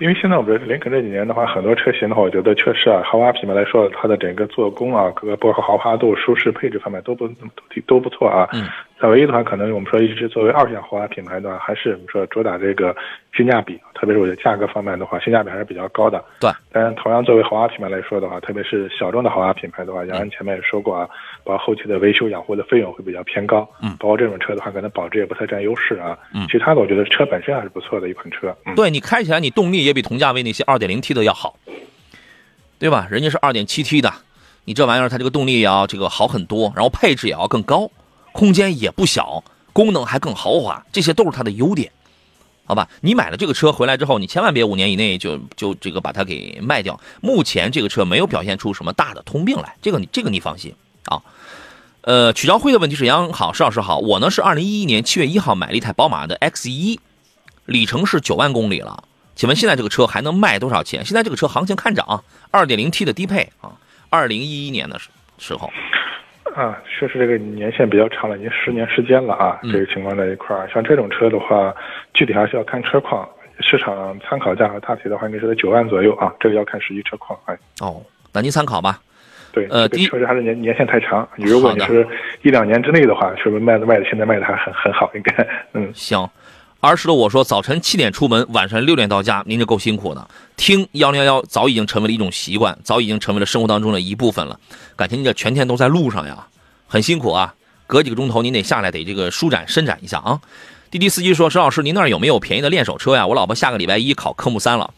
[0.00, 7.46] 因为现在我觉得林肯这几年的话，很多车型的话，我觉得确实啊，豪华品牌来说，它的整个做工啊，各个包括豪华度、舒适、配置方面都不都
[7.86, 8.48] 都不错啊。
[8.52, 8.68] 嗯。
[9.00, 12.94] 在唯一的话，可能我们说一直作为二线豪华品牌的话，还是我们说主打这个
[13.36, 16.24] 性价比，特别是我觉得价格方面的话，性价比还是比较高的。
[16.40, 16.50] 对。
[16.72, 21.08] 但同样作为豪华品牌来说的话，特别是小众的豪华品牌的话，杨安前面也说过啊，
[21.44, 23.68] 包括后期的维修养护的费用会比较偏高。
[23.80, 23.96] 嗯。
[24.00, 26.18] 包括这种车的话，可能保值也不太占优势啊。
[26.34, 26.44] 嗯。
[26.50, 28.52] 其他的我觉得车本身还是不错的一款车。
[28.66, 28.74] 嗯。
[28.74, 31.56] 对你开起来，你动力也比同价位那些二点零 T 的要好，
[32.80, 33.06] 对吧？
[33.08, 34.12] 人家是二点七 T 的，
[34.64, 37.88] 你这玩意儿它这个动力也要这个好很多，然后配置也要更高，
[38.38, 39.42] 空间也不小。
[39.72, 41.92] 功能还更豪华，这些都是它的优点，
[42.64, 42.88] 好吧？
[43.00, 46.98] 你买了这个车回来之后，你千万别五年以内就就这个把它给卖掉。
[47.20, 50.74] 目前这个车没有表现出什么大的通病来，这个你这个你放心
[51.04, 51.22] 啊。
[52.00, 56.98] 呃，曲朝辉的问题是：杨好，石老师好，我呢是二零一一年七月一号买了一台宝马的 X 一，
[57.66, 59.04] 里程是九万公里了，
[59.36, 61.04] 请问现在这个车还能卖多少钱？
[61.04, 63.70] 现在这个车行情看涨，二点零 T 的低配啊，
[64.10, 65.70] 二零一一年的时时候，
[66.54, 69.58] 啊，确实这个年限比较长了，已经十年时间了啊。
[69.62, 71.74] 嗯这个情况在一块儿，像这种车的话，
[72.14, 73.28] 具体还是要看车况，
[73.60, 76.34] 市场参考价和大体的话，应该是在九万左右啊。
[76.40, 77.56] 这个要看实际车况，哎。
[77.80, 78.98] 哦，那您参考吧。
[79.50, 81.26] 对，呃第一这个确实还是年年限太长。
[81.36, 82.06] 你如果你是
[82.42, 85.10] 一两年之内的话，是不是卖的卖的现在卖的还很很好？
[85.14, 86.28] 应该，嗯，行，
[86.80, 90.28] 儿时的我说，早晨七点出门，晚上六点到家，您这够辛苦的。
[90.56, 94.58] 听幺零幺幺早已经成为了一种习惯，早已经成为了生活当中的一部分了。
[94.94, 96.46] 感情您这全天都在路上呀，
[96.86, 97.54] 很辛苦啊。
[97.88, 100.40] 隔几个钟头您得下来，得这个舒展伸展一下啊。
[100.90, 103.26] 滴滴司机说：“石老师，您那儿有没有便宜的练手车呀？
[103.26, 104.90] 我老婆下个礼拜一考科目三了，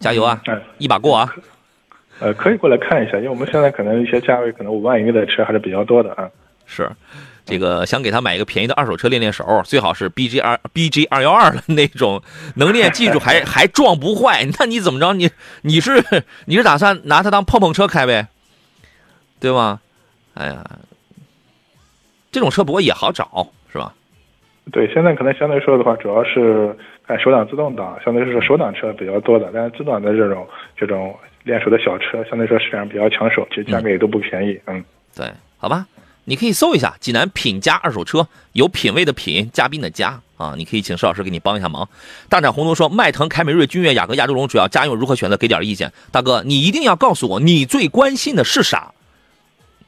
[0.00, 1.34] 加油啊，哎，一把过啊！
[2.18, 6.28] 呃，可以过来看一下，因为我们现在可能一些价位可能五万以内的车还是比较多的啊。
[6.64, 6.90] 是，
[7.46, 12.20] 这个想给他买一个便宜的二手车练练手，最好是 B G 二 B G 二幺二的那种，
[12.56, 14.44] 能练技术还 还撞不坏。
[14.58, 15.14] 那你怎么着？
[15.14, 15.30] 你
[15.62, 16.04] 你是
[16.46, 18.26] 你是打算拿它当碰碰车开呗，
[19.38, 19.80] 对吗？
[20.34, 20.64] 哎呀，
[22.32, 23.94] 这种车不过也好找，是吧？
[24.72, 30.44] 对，现在可能相对说的话，主要是看手挡自动挡，相对来说手挡车比较多的，但是自动挡的这种
[30.76, 34.60] 这种练手的小车，相对说市场上比较抢手，其实价格也都不便宜。
[34.66, 35.86] 嗯，对，好吧，
[36.26, 41.88] 你可以搜一下济南品家二手车，有品位的品，嘉宾的嘉啊，你可以请邵老师给你帮一下忙。
[42.28, 45.36] 大展宏图说，迈腾、凯美瑞、君越、雅阁、亚洲龙主要家用如何选择？
[45.36, 48.92] 给点意见，大哥，你一定要告诉我你最关心的是啥？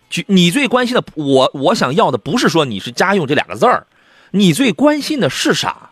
[0.09, 3.87] 就你最关心的，我我想要的不是说你是家用这两个字儿，
[4.31, 5.91] 你最关心的是啥？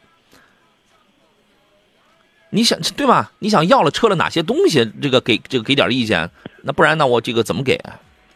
[2.50, 3.32] 你想对吧？
[3.40, 4.90] 你想要了车了哪些东西？
[5.02, 6.30] 这个给这个给点意见，
[6.62, 7.06] 那不然呢？
[7.06, 7.78] 我这个怎么给？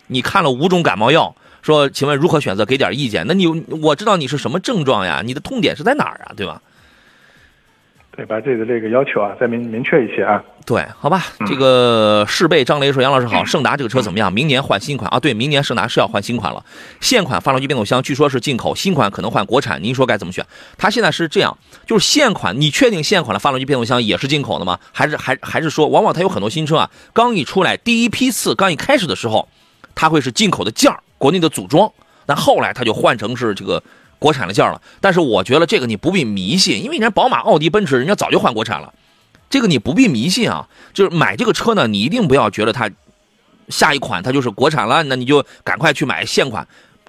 [0.09, 2.65] 你看了五种感冒药，说请问如何选择？
[2.65, 3.27] 给点意见。
[3.27, 3.47] 那你
[3.83, 5.23] 我知道你是什么症状呀？
[5.25, 6.33] 你的痛点是在哪儿啊？
[6.37, 6.61] 对吧？
[8.17, 10.43] 对，把自己的这个要求啊再明明确一些啊。
[10.67, 14.33] 对，好吧，这个世贝张雷说：“杨老师好， 胜达这个车怎么样？
[14.33, 15.19] 明年换新款啊？
[15.19, 16.63] 对，明年胜达是要换新款了。
[17.01, 20.45] 现款发动机变速箱据说是进口，新款可能换国产，您说该怎么选？
[20.77, 24.79] 它现在是这样，就是现款，你确定现款的发动机变速箱也是进口的吗？
[24.93, 29.49] 还是还还是说，往往它有很多新车啊，刚一出来第一批次刚一开始的时候，
[29.95, 31.93] 它会是进口的件儿，国内的组装，
[32.25, 33.83] 那后来它就换成是这个
[34.19, 34.81] 国产的件了。
[35.01, 38.95] 但是我觉得这个你不必迷信，因为人家宝马、奥迪、奔驰人家早就换国产了。”
[39.51, 42.89] 这个你不必迷信啊，就是买这个车呢，你一定不要觉得它
[43.69, 46.67] 下一款它就是国产了，那你就赶快去买现款。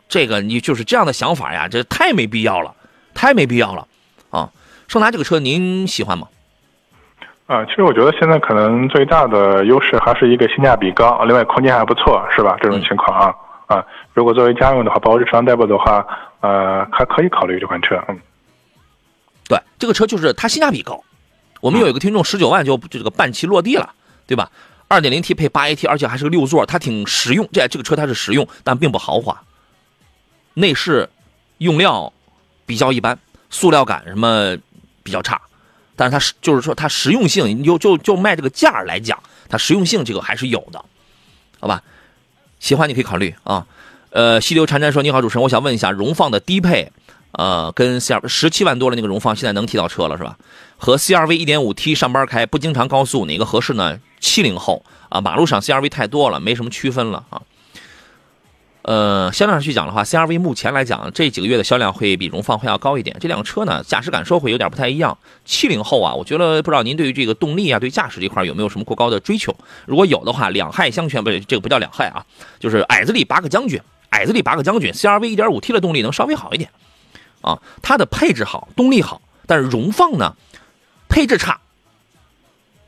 [0.10, 2.76] 这个你就是这样的想法呀，这太没必要了，
[3.14, 3.88] 太没必要了
[4.30, 4.50] 啊！
[4.88, 6.28] 胜达这个车您喜欢吗？
[7.46, 12.58] 啊，其实我觉得现在可能最大的优势还是一个性价比高，另外空间还不错，是吧？
[12.60, 13.36] 这种情况啊、
[13.72, 16.06] 啊，如果作为家用的话，包括日常代步的话，
[16.42, 17.96] 呃，还可以考虑这款车。
[18.10, 18.20] 嗯，
[19.48, 21.02] 对，这个车就是它性价比高。
[21.62, 23.94] 我们有一个听众十九万就就这个半期落地了，
[24.28, 24.52] 对吧？
[24.90, 27.48] 二点零 T 配八 AT，而且还是个六座，它挺实用。
[27.54, 29.42] 这这个车它是实用，但并不豪华。
[30.56, 31.10] 内饰
[31.60, 32.12] 用料
[32.66, 33.18] 比较一般，
[33.50, 34.58] 塑料感什么
[35.02, 35.40] 比较差，
[35.96, 40.84] 但是它是就是说它实用性，你就就就卖这个价来讲，它实用性这个还是有的，
[41.62, 41.82] 好吧？
[42.62, 43.66] 喜欢你可以考虑啊。
[44.12, 46.92] 呃，溪流潺潺说：“你好，主持人，我想问一下，荣放的低配，
[47.32, 50.38] 呃，跟 CR 十七万多的那个荣放，现在能提到车了是吧？
[50.78, 54.00] 和 CRV 一点五 T 上班开，不经常高速，哪个合适呢？
[54.20, 57.42] 七零后啊，马路上 CRV 太多了，没什么区分了啊。
[58.84, 63.16] 呃，销量上去讲的话，CRV 目前来讲，这几个月的销量会比荣放会要高一点。
[63.20, 65.16] 这辆车呢，驾驶感受会有点不太一样。
[65.46, 69.56] 七零后啊，我觉得不知道您对于这个动力啊，对驾驶这块有没有什么过高的追求？
[69.86, 72.26] 如果有的话，两害相权不是这个不叫两害啊，
[72.60, 76.72] 就是矮子里拔个将军，矮子里拔个将军，CRV 1.5T 的动力能稍微好一点
[77.42, 80.36] 啊，它的配置好，动力好，但是荣放呢，
[81.08, 81.60] 配置差，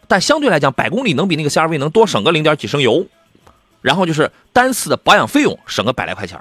[0.07, 3.05] 但相对来讲，百公里能比那个 CRV 能多省个零点几升油。
[3.83, 6.39] 然后就是单次的保养费用省个百来块钱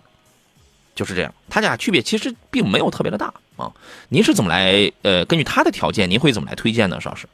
[0.94, 1.35] 就是这样。
[1.50, 3.26] 它俩区别其实并没有特别的大
[3.57, 3.70] 啊。
[4.09, 6.98] 您是怎么来呃，根据它的条件，您会怎么来推荐呢？
[7.00, 7.26] 邵老师？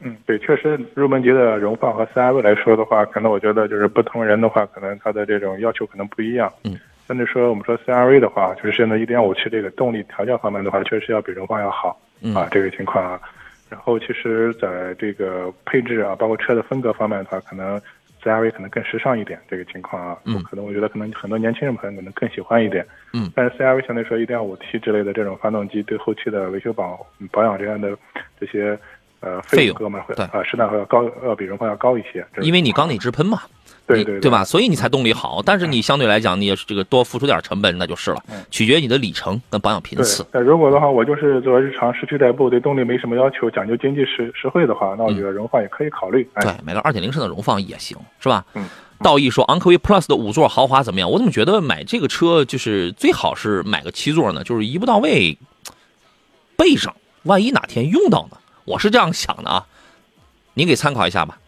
[0.00, 6.52] 嗯，对，确实入门级的荣放和 CRV 来说的话，可能我觉得就是不同人的话，可能他的这种要求可能不一样。
[6.62, 13.20] 嗯，甚至说我们说 CRV 的话，就是现在一点五 T 这个动力调教方面的话，确实要比荣放要好嗯啊，这个情况啊。
[13.68, 17.80] 然后其实在这个配置啊，包括车的风格方面的话，可能
[18.22, 20.42] CRV 可能更时尚一点，这个情况啊，嗯。
[20.42, 22.86] 可能我觉得可能很多年轻人朋友可能更喜欢一点。
[23.12, 27.96] 嗯，但是 CRV 相对说一点五 T 之类的这种发动机对后期的维修保保养这样的
[28.38, 28.78] 这些
[29.20, 29.74] 呃费用费用。
[29.74, 30.24] 各方面会对。
[30.26, 32.24] 啊，适当会要高，要比荣放要高一些。
[32.40, 33.42] 因为你缸内直喷嘛，
[33.96, 34.44] 对对对吧？
[34.44, 40.26] 所以你才动力好，但是你相对来讲，你也是这个多付出点成本，那就是了，取决于你的里程跟保养频次。
[40.32, 46.28] 那如果的话，我就是做日常市区代步，对动力没什么要求，讲究经济实实惠的话，那我觉得荣放也可以考虑。
[46.40, 48.44] 对，买个二点零升的荣放也行，是吧？
[48.54, 48.64] 嗯。
[49.00, 51.08] 道义说昂科威 Plus 的五座豪华怎么样？
[51.08, 54.42] 我怎么觉得买这个车就是最好是买个七座呢？
[54.42, 55.38] 就是一步到位，
[56.56, 58.36] 备上，万一哪天用到呢？
[58.64, 59.64] 我是这样想的啊，
[60.54, 61.38] 您给参考一下吧。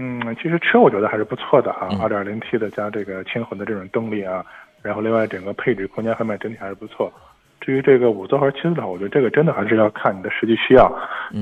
[0.00, 4.44] 嗯，其实车我觉得还是不错的啊，二点零 T 的加这个轻混的这种动力啊，
[4.80, 7.12] 然后另外整个配置空间方面整体还是不错。
[7.60, 10.88] 至于这个五座和七座的话，我觉得这个真的还是要看你的实际需要。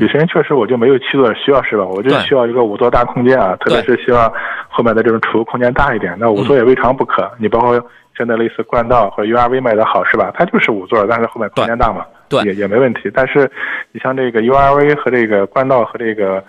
[0.00, 1.84] 有些人确实我就没有七座的需要，是吧？
[1.84, 4.32] 我就需要一个五座大空间啊，特别是希望
[4.70, 6.16] 后面的这种储物空间大一点。
[6.18, 7.30] 那五座也未尝不可。
[7.38, 7.78] 你包括
[8.16, 10.32] 现在类似冠道或者 URV 卖的好，是吧？
[10.34, 13.10] 它就是五座，但是后面空间大嘛，对，也也没问题。
[13.12, 13.48] 但是
[13.92, 16.42] 你像这个 URV 和这个冠道和这个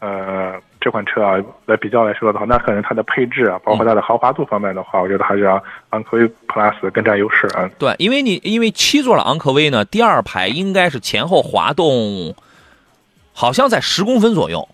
[0.00, 0.54] 呃。
[0.82, 7.70] 这款车啊，来比较来说的话，那可能它的配置啊，包括它的豪华度方面的话，我觉得还是要昂科威 Plus 更占优势啊。
[7.78, 12.34] 对，因为你因为七座的昂科威呢，第二排应该是前后滑动，
[13.32, 14.68] 好像在十公分左右，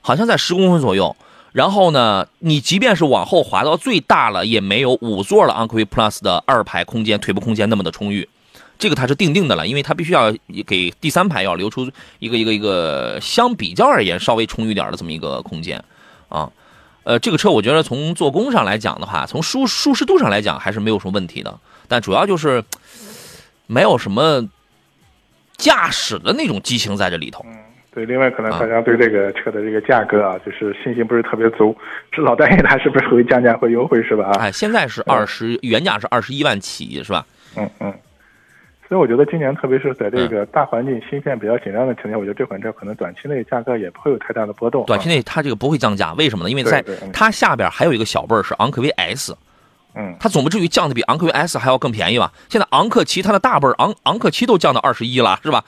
[0.00, 1.14] 好像在十公分左右。
[1.52, 8.28] 然后呢，你即便是往后滑到最大了，也没有五座的昂科威 Plus 的二排空间、腿部空间那么的充裕。
[8.82, 10.34] 这个它是定定的了，因为它必须要
[10.66, 15.80] 给第三排要留出一个一个一个相比较而言稍微充裕点的这么一个空间，
[16.28, 16.50] 啊，
[17.04, 22.64] 呃，这个车我觉得从做工上来讲的话，从舒舒适度上来讲还是没有什么问题的，但主要就是
[23.68, 24.48] 没有什么
[25.56, 27.46] 驾驶的那种激情在这里头。
[27.46, 27.54] 嗯，
[27.94, 31.72] 对，另外可能大家对这个车的这个价格啊，就是信心不是特别足，
[32.10, 34.32] 是老大爷他是不是会降价会优惠是吧？
[34.40, 37.24] 哎，现在是二十，原价是二十一万起是吧？
[37.56, 37.94] 嗯嗯。
[38.92, 44.84] 所以我觉得今年，特别是在这个大环境芯片比较紧张的情况下，我觉得这款车可能短期内价格也不会有太大的波动。
[44.84, 46.50] 短期内它这个不会降价，为什么呢？
[46.50, 49.34] 因为在它下边还有一个小辈儿是昂科威 S，
[49.94, 52.30] 嗯，它总不至于降的比昂科威 S 还要更便宜吧？
[52.50, 55.64] 现在昂克旗它的大辈儿昂昂克旗都降到二十一了，是吧？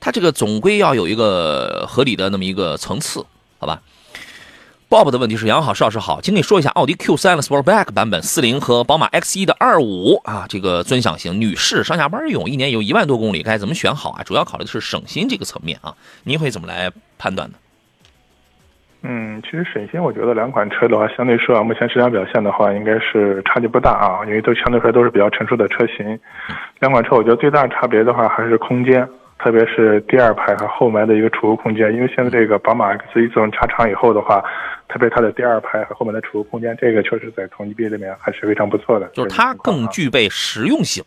[0.00, 3.24] 它这个总归要有一个合理的那么一个层次，
[3.60, 3.80] 好吧
[4.88, 14.22] ？Bob 的问题是：杨好，邵老师好，请你说一下奥迪 Q3 的 Sportback 版本四零和宝马 X1 的二五啊，这个尊享型女士上下班用，一年有一万多公里，该怎么选好啊？
[14.22, 17.54] 主要考虑的是省心这个层面啊，您会怎么来判断呢？
[19.06, 26.18] 嗯，其实省心，我觉得两款车的话，相对说啊，目前市场表现的话，应该是差距不大啊，因为都相对来说都是比较成熟的车型。
[26.80, 29.06] 两款车，我觉得最大差别的话还是空间，
[29.44, 34.42] 特别是第二排和后门的一个储物空间，因为现在这个宝马 X1 自从加长以后的话。
[34.86, 39.08] 特别它的第二排和后门的储物空间，这个确实在同级别里面还是非常不错的。
[39.08, 41.02] 就是它更具备实用性。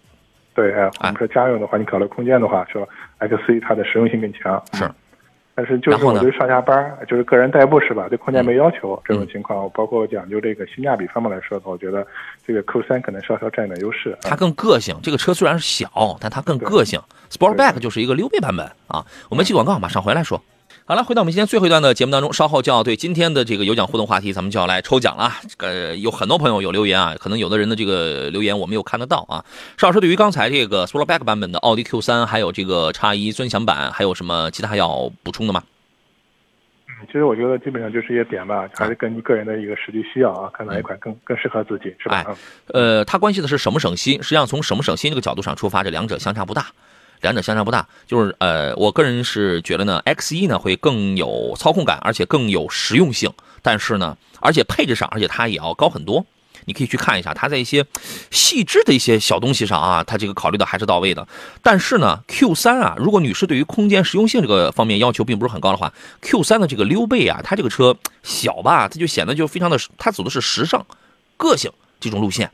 [0.54, 4.62] 对，哎，我们说家用的话，你考虑空间的话，说 X1 它的实用性更强。
[4.74, 4.84] 是。
[5.58, 8.06] 但是就是我对上下班就是个人代步是吧？
[8.08, 12.06] 对空间没要求这种情况，包括讲究这个性价比方面来说的话，我觉得
[12.46, 14.16] 这个 Q 三可能稍稍占一点优势。
[14.22, 17.02] 它更个性，这个车虽然是小，但它更个性。
[17.32, 19.04] Sportback 就是一个溜背版本啊。
[19.30, 20.40] 我们接广告，马上回来说。
[20.90, 25.34] 好了，回到我们今天最后一段的节目当中，稍后就要对今天的这个有奖互动话题，咱们就要来抽奖了。
[25.58, 29.44] 呃，有很多朋友有留言啊，可能有的人的这个留言我没有看得到啊。
[29.78, 35.62] 邵老师，对于刚才这个 Sportback 版本的奥迪 Q 三，还有这个叉一尊享版，还有什么其他要补充的吗？
[36.88, 42.24] 嗯，其实我觉得基本上就是一些点吧，还是根据个人的一个实际需要啊，看哪一款更更适合自己，是吧？
[42.68, 46.68] 呃，它关系的是省不省心，实际上从省不省心这个角度上出发，这两者相差不大。
[47.22, 53.32] 两者相差不大，就是呃，我个人是觉得呢，X 一呢会更有操控感，而且更有实用性。
[53.62, 56.26] 但是呢，而且配置上，而且它也要高很多。
[56.66, 57.86] 你可以去看一下，它在一些
[58.30, 61.26] 细致的一些小东西上啊，它这个考虑的还是到位的。
[61.64, 70.86] 但是呢，Q 三啊，如果女士对于空间实用性这个方面要求并不是很高的话，Q 三的这个溜背啊，它这个车小吧，它就显得就非常的，它走的是时尚、
[71.38, 72.52] 个性这种路线。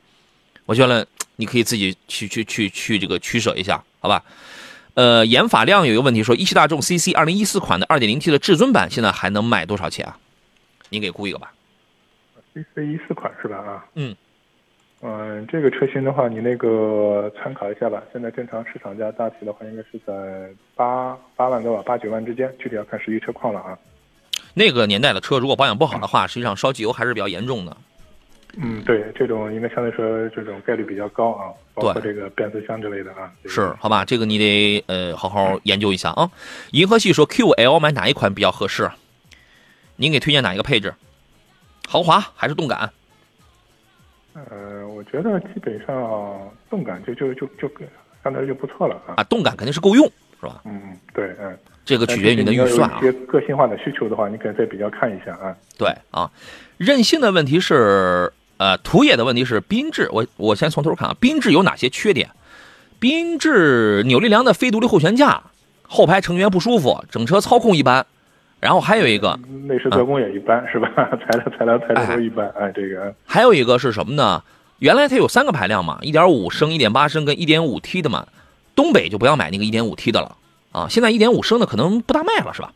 [0.66, 4.24] 我觉得你可以自己去去去去这个取舍一下，好吧？
[4.96, 10.18] 呃，严法亮有一个问题，说一汽大众 CC 二零一四款的二点零 T 的至尊版现在还能卖多少钱啊？
[10.90, 11.52] 您给估一个吧。
[12.54, 13.58] CC 一四款是吧？
[13.58, 14.16] 啊，嗯，
[15.02, 18.04] 嗯，这个车型的话，你那个参考一下吧。
[18.14, 20.14] 现在正常市场价大体的话，应该是在
[20.76, 23.76] 八八万多吧，八九万之间，具体要看实际车况了啊。
[24.54, 27.76] 那个年代的车，如果保养不好的话，实际上烧机油还是比较严重的。
[28.56, 33.32] 嗯，对，这种应该相对说这种概率比较高啊，包括这个变速箱之类的啊。
[33.46, 36.30] 是，好吧，这个你得呃好好研究一下啊。
[36.72, 38.90] 银河系说 QL 买哪一款比较合适？
[39.96, 40.94] 您给推荐哪一个配置？
[41.88, 42.92] 豪华还是动感？
[44.34, 47.70] 呃，我觉得基本上动感就就就就
[48.24, 49.14] 相对就不错了啊。
[49.18, 50.06] 啊，动感肯定是够用，
[50.40, 50.62] 是吧？
[50.66, 51.58] 嗯，对，嗯。
[51.86, 52.98] 这个取决于你的预算啊。
[53.00, 55.54] 一些个性化的需求的话，你可以再比较看一下啊。
[55.78, 56.32] 对啊，
[56.78, 60.08] 任性的问题是，呃，途野的问题是缤智。
[60.12, 62.30] 我我先从头看啊，缤智有哪些缺点？
[63.00, 65.44] 缤智扭力梁的非独立后悬架，
[65.84, 68.06] 后排成员不舒服，整车操控一般。
[68.60, 70.88] 然后还有一个内饰做工也一般，是吧？
[70.96, 72.48] 材料材料材料都一般。
[72.58, 74.42] 哎，这个还有一个是什么呢？
[74.80, 78.26] 原来它有三个排量嘛，一点五升、一点八升跟一点五 T 的嘛。
[78.76, 80.38] 东北就不要买那个一点五 T 的了
[80.72, 82.72] 啊，现在一点五升的可能不大卖了，是吧？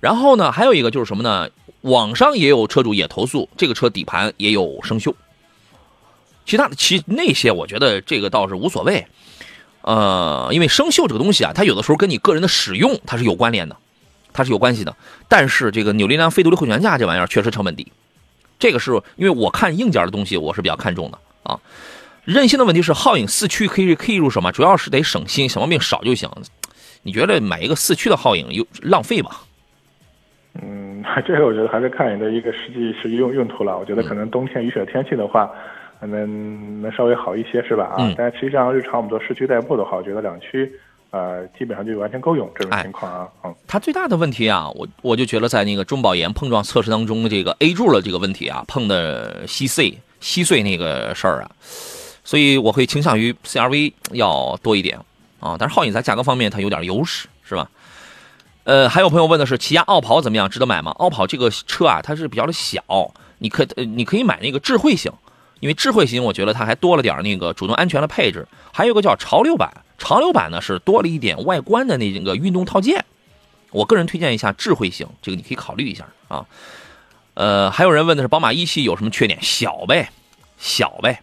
[0.00, 1.48] 然后呢，还有一个就是什么呢？
[1.84, 5.14] 网上也有车主也投诉，这个车底盘也有生锈。
[6.44, 9.06] 其他的其那些我觉得这个倒是无所谓，
[9.80, 13.76] 呃，因为生锈这个东西啊，它有的时候跟你个人的使用它是有关联的。
[14.36, 14.96] 它是有关系的，
[15.28, 17.92] 但是这个扭力梁非独立后悬架这玩意儿确实成本低，
[18.58, 21.60] 这个是因为我看硬件的东西我是比较看重的啊。
[22.24, 24.50] 任性的问题是皓影四驱可以可以入手吗？
[24.50, 26.28] 主要是得省心，小毛病少就行。
[27.04, 29.42] 你觉得买一个四驱的皓影有浪费吧？
[30.60, 33.78] 嗯，这个我觉得还是看你的一个实际实际用用途了。
[33.78, 35.50] 我觉得可能冬天雨雪天气的话，
[36.00, 37.94] 能能稍微好一些是吧？
[37.96, 40.70] 啊，但实际上日常我们做市区代步的话，我觉得两驱。
[41.10, 43.28] 呃，基本上就完全够用这种情况啊。
[43.44, 51.50] 嗯，它最大的问题啊，我我就觉得在那个中保研碰撞测试当中，这个 A 柱的这个问题啊，碰的稀碎稀碎那个事儿啊，
[52.24, 54.98] 所以我会倾向于 CRV 要多一点
[55.38, 55.54] 啊。
[55.56, 57.70] 但是皓影在价格方面它有点优势，是吧？
[58.64, 60.90] 呃，还有朋友问的是，起亚傲跑怎么样，值得买吗？
[60.92, 62.82] 傲跑这个车啊，它是比较的小，
[63.38, 65.12] 你可你可以买那个智慧型，
[65.60, 69.70] 因为智慧型我觉得它还多了点那个主动安全的配置，还有个叫潮流版。
[69.98, 73.04] 潮流版呢是多了一点外观的那个运动套件，
[73.70, 76.44] 我个人推荐一下智慧型，这个你可以考虑一下啊。
[77.34, 79.38] 呃，还有人问的是宝马一系有什么缺点？
[79.42, 80.10] 小呗，
[80.58, 81.22] 小呗。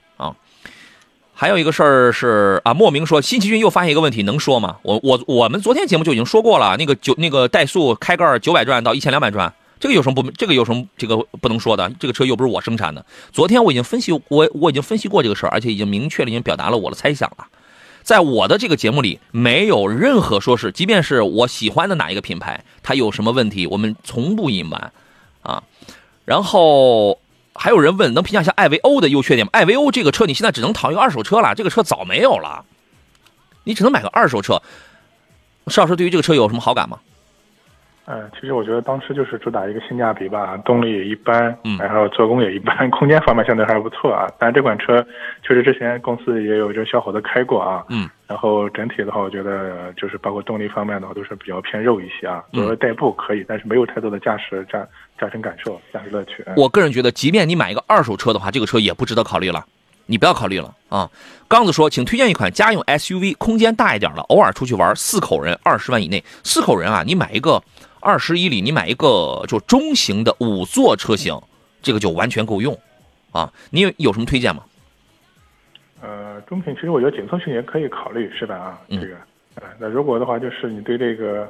[1.42, 4.78] 还有一个事儿是啊，莫名说新奇骏又发现一个问题，能说吗？
[4.84, 11.92] 我我我们昨天节目就已经说过了，那个九那个怠速开盖九百转到一千两百转，这个有什么不这个有什么这个不能说的？
[12.00, 13.04] 这个车又不是我生产的。
[13.32, 17.48] 昨天我已经分析我我已经分析过这个事儿，而且已经明确了已经表达了我的猜想了。
[18.04, 24.94] 在我的这个节目里，没有任何说是，即便是我喜欢的哪一个品牌，它有什么问题，我们从不隐瞒，
[25.42, 25.64] 啊。
[26.24, 27.18] 然后
[27.54, 29.50] 还有人问，能评价一下艾维欧的优缺点吗？
[29.54, 32.64] 艾维欧这个车，你现在只能淘一个二手车了，这个车早没有了，
[33.64, 34.62] 你只能买个二手车。
[35.68, 37.00] 邵老师对于这个车有什么好感吗？
[38.08, 44.28] 嗯，其实我觉得当时就是主打一个性价比吧，动力也一般，嗯，然后做工也一般，空间方面相对还不错啊。
[44.40, 45.06] 但这款车
[45.44, 52.44] 确实之前公司也有这小伙子开过啊，嗯，然后整体的话，我觉得就是包括动力方面的话都是比较偏肉一些啊。
[52.52, 54.86] 作为代步可以，但是没有太多的驾驶驾
[55.20, 56.44] 驾乘感受、驾驶乐趣。
[56.58, 59.64] 我个人觉得，即便你买一个二手车的话，这个车也不值得考虑了，
[60.08, 61.10] 你不要考虑了啊。
[61.48, 67.62] 刚子说，请推荐一款家用 SUV，空间大一点的，偶尔出去玩，四口人，二十万以内，四口人啊，你买一个。
[68.02, 71.40] 二十一里，你买一个就中型的五座车型，
[71.82, 72.78] 这个就完全够用，
[73.32, 74.64] 啊，你有有什么推荐吗？
[76.02, 78.56] 呃，中品其实我觉得紧凑型也可以考虑，是吧？
[78.56, 79.16] 啊，这个，
[79.56, 81.48] 呃，那如果的话，就是你对这个，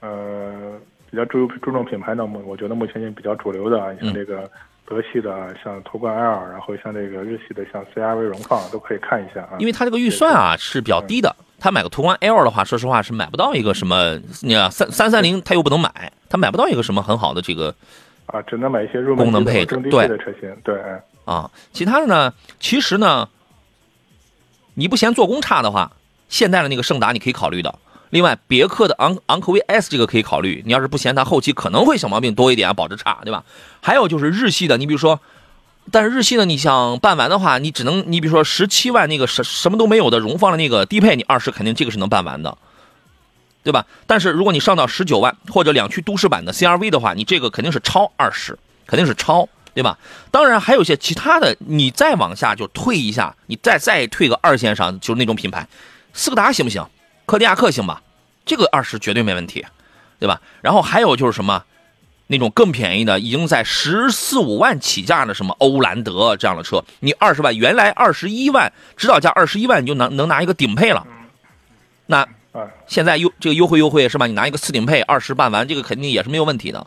[0.00, 0.76] 呃，
[1.10, 4.50] 比较注注重品牌的，我我觉得目前也比较主流的，像这个
[4.84, 9.56] 德系的，像途观 L，然后像这个日系的，像 CRV 荣放都可以看一下啊。
[9.60, 11.34] 因为它这个预算啊是比较低的。
[11.64, 17.74] 他买个途观 L 的话，说实话是买不到一个什么，你看三三三零他又不能买，他买不到一个什么很好的这个，
[18.26, 20.78] 啊，只能买一些入门功能配置对的车型，对
[21.24, 23.26] 啊，其他的呢，其实呢，
[24.74, 25.90] 你不嫌做工差的话，
[26.28, 27.74] 现代的那个胜达你可以考虑的，
[28.10, 33.42] 另外别克的昂昂科威 S 这个可以考虑，你要是不嫌它后期可能会小毛病多一点，保值差，对吧？
[33.80, 35.18] 还有就是日系的，你比如说。
[35.90, 42.56] 但是日系呢，你想办完的话，你只能你比如说十七万那个什什么都没有的荣放的那个低配，你二十肯定这个是能办完的，
[43.62, 43.86] 对吧？
[44.06, 49.98] 但是如果你上到十九万或者两驱都市版的 CRV 的话，你这个肯定是超二十，肯定是超，对吧？
[50.30, 55.68] 当然还有一些其他的，你再往下就退一下，你再再退个二线上，就是那种品牌，
[56.12, 56.84] 斯柯达行不行？
[57.26, 58.02] 柯迪亚克行吧？
[58.46, 59.64] 这个二十绝对没问题，
[60.18, 60.40] 对吧？
[60.60, 61.62] 然后还有就是什么？
[62.26, 71.06] 那种更便宜的，已经在十四五万起价的，什么欧蓝德这样的车，你二十万，原来二十一万，指导价二十一万，你就能能拿一个顶配了。
[72.06, 72.26] 那
[72.86, 74.26] 现在优这个优惠优惠是吧？
[74.26, 76.86] 你拿一个次顶配，二十办完，这个肯定也是没有问题的。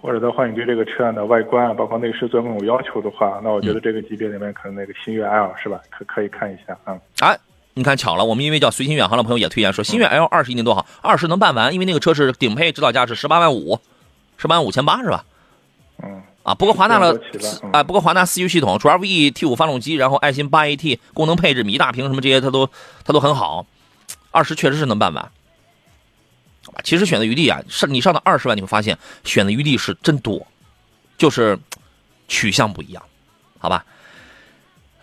[0.00, 5.80] 或者的话，你对这个车的外观啊，包括内饰做工有要求的话，那我觉得这个级别里面可能那个星越 L 是吧？
[5.90, 6.98] 可可以看一下啊。
[7.20, 7.36] 啊，
[7.74, 13.78] 你看巧了，我们因为叫随心远航的朋友也推荐说，星越 L 二十一年多好，二十能办完，因为那个车是顶配，指导价是十八万五。
[14.36, 15.24] 十万五千八是吧？
[16.02, 17.20] 嗯啊，不过华纳的
[17.72, 22.68] 啊，不过华纳四驱系统，主 LVE T 五发动机，然后爱信八 AT 功能配置，米大屏什么这些，它都
[23.04, 23.64] 它都很好。
[24.32, 25.30] 二十确实是能办完。
[26.82, 30.44] 其实选择余地啊，上你上到二十万，你会发现选的余地是真多，
[31.16, 31.56] 就是
[32.26, 33.00] 取向不一样，
[33.60, 33.84] 好吧？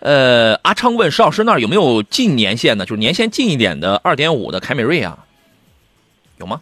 [0.00, 5.26] 呃，阿昌问石老师那儿有没有近年限的，就是年限近一点的二点五的凯美瑞啊？
[6.36, 6.60] 有吗？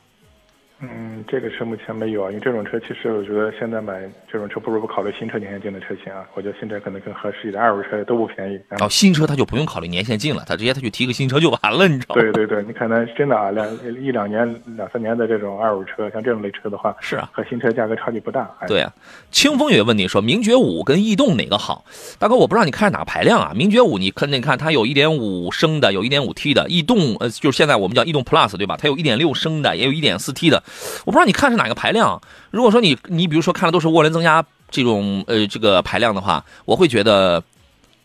[0.81, 8.61] 嗯，这个车目前没有啊，因为这种车其实我觉得现在买这种车不如不考虑新车年限近的车型啊，我觉得新车可能更合适一点，二手车也都不便宜。
[8.79, 12.23] 哦，新车他就不用考虑年限近了，他直接他去提个新车就完了，你知道吗？
[12.23, 13.67] 对对对，你可能真的啊，两
[14.01, 18.49] 一两年、两三年的这种二手车，像这种类车的话，是啊，和新车价格差距不大。
[18.61, 18.93] 哎、对啊，
[19.33, 21.85] 清风也问你说，名爵五跟逸动哪个好？
[22.21, 23.53] 大哥，我不知道你看哪个排量啊？
[23.53, 28.77] 名爵五你看，你看它有一点五升的，有一点五 T 的，逸动呃，就是现在我们叫逸动 Plus 对吧？
[28.81, 30.63] 它有一点六升的，也有一点四 T 的。
[31.05, 32.21] 我不知道你看是哪个排量。
[32.51, 37.43] 如果说你你比如说看的都是涡轮增压这种呃这个排量的话，我会觉得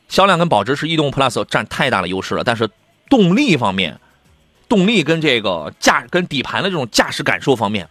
[0.08, 2.44] 销量跟保值是逸动 Plus 占太大的优势了。
[2.44, 2.70] 但是
[3.10, 4.00] 动力方面，
[4.70, 7.88] 动力跟这个驾跟底盘的这种驾驶感受方面，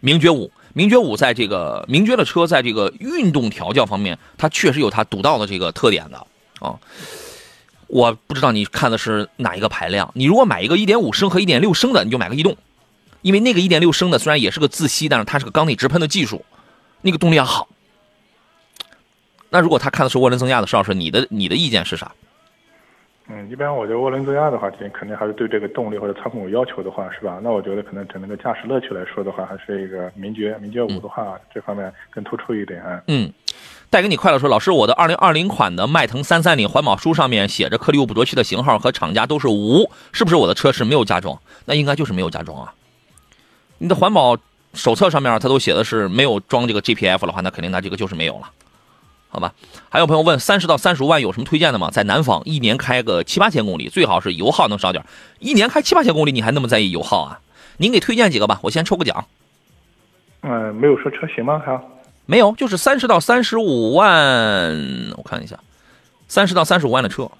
[0.00, 0.50] 名爵五。
[0.72, 6.18] 名爵五在这个名爵的车在这个运动调教方面，它确实有它独到的这个特点的
[6.60, 6.74] 啊。
[7.86, 10.10] 我不知道你看的是哪一个排量。
[10.14, 12.54] 你如果买一个1.5升和1.6升的，你就买个逸动，
[13.26, 16.44] 因为那个1.6升的虽然也是个自吸，但是它是个缸内直喷的技术，
[17.02, 17.66] 那个动力要好。
[19.50, 22.12] 那如果他看的是涡轮增压的，邵老师，你的你的意见是啥？
[23.28, 27.40] 嗯，一般我觉得涡轮增压的话，肯定还是对这个动力或者操控有要求的话，是吧？
[27.42, 32.80] 那我觉得可能整个驾驶乐趣来说的话，还是一个名爵名爵五的话，这方面更突出一点。
[33.08, 33.32] 嗯，
[33.90, 41.36] 带给你快乐说，老师，我的二零二零款的迈腾三三零环保书上面写着颗粒物捕捉器的型号和厂家都是无，是不是我的车是没有加装？
[41.64, 42.72] 那应该就是没有加装啊。
[43.78, 44.36] 你的环保
[44.74, 48.50] 手册上面它都写的是没有装这个 GPF 的话，那肯定它这个就是没有了。
[49.28, 49.52] 好吧，
[49.90, 51.90] 还有朋友问三十到三十五万有什么推荐的吗？
[51.90, 55.04] 在南方一年开个七八千公里，最好是油耗能少点。
[55.40, 57.40] 一年开七八千公里，你还那么在意油耗啊？
[57.76, 59.26] 您给推荐几个吧，我先抽个奖。
[60.40, 61.60] 嗯，没有说车型吗？
[61.66, 61.78] 还
[62.24, 64.10] 没有，就是三十到三十五万，
[65.16, 65.58] 我看一下，
[66.28, 67.30] 三十到三十五万的车。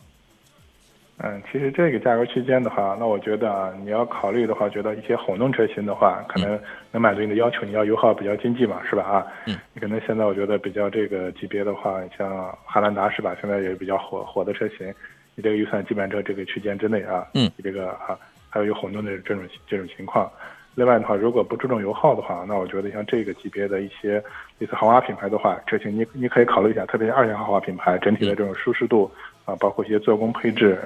[1.18, 6.60] 嗯，其实这个价格区间的话，那我觉得啊，你要考虑的话，觉得一些混动车型的话，可能
[6.92, 7.64] 能满足你的要求。
[7.64, 9.02] 你要油耗比较经济嘛，是吧？
[9.02, 13.34] 啊，嗯，你可能现在我觉得比较这个级别的话，像汉兰达是吧？
[13.40, 14.86] 现在也比较火火的车型，
[15.34, 18.18] 你这个预算基本上这个区间之内啊，嗯，你这个啊，
[18.50, 20.30] 还有有混动的这种这种情况。
[20.74, 24.22] 另外的话，如果不注重油耗的话，那我觉得像这个级别的一些
[24.58, 29.10] 类似豪华品牌的话，车型你你可以考虑一下，特别是二线豪华品牌，整体的这种舒适度
[29.46, 30.78] 啊，包括一些做工配置。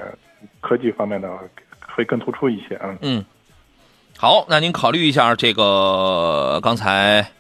[0.63, 1.29] 科技方面的
[1.95, 2.97] 会更突出一些啊。
[3.03, 3.23] 嗯，
[4.17, 7.31] 好，那您考虑一下这个刚才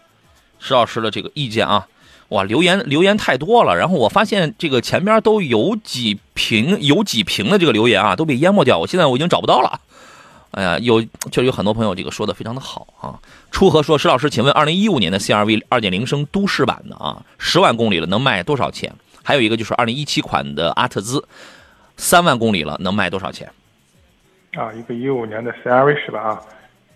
[0.58, 1.86] 石老师的这个意见啊。
[2.28, 9.80] 哇，留言留言太多了，然后我发现这个前边都有几屏有几屏的这个留言啊，都被淹没掉，我现在我已经找不到了。
[10.50, 13.18] 哎呀，有确实有很多朋友这个说的非常的好啊。
[13.50, 18.94] 初和说，石老师，请问二零一五年的 CRV 二点零升都市版的啊，十万公里了，能卖多少钱？
[19.22, 21.24] 还有一个就是二零一七款的阿特兹。
[21.96, 23.46] 三万公里了，能卖多少钱？
[24.54, 26.20] 啊，一个一五年的 CRV 是吧？
[26.20, 26.42] 啊，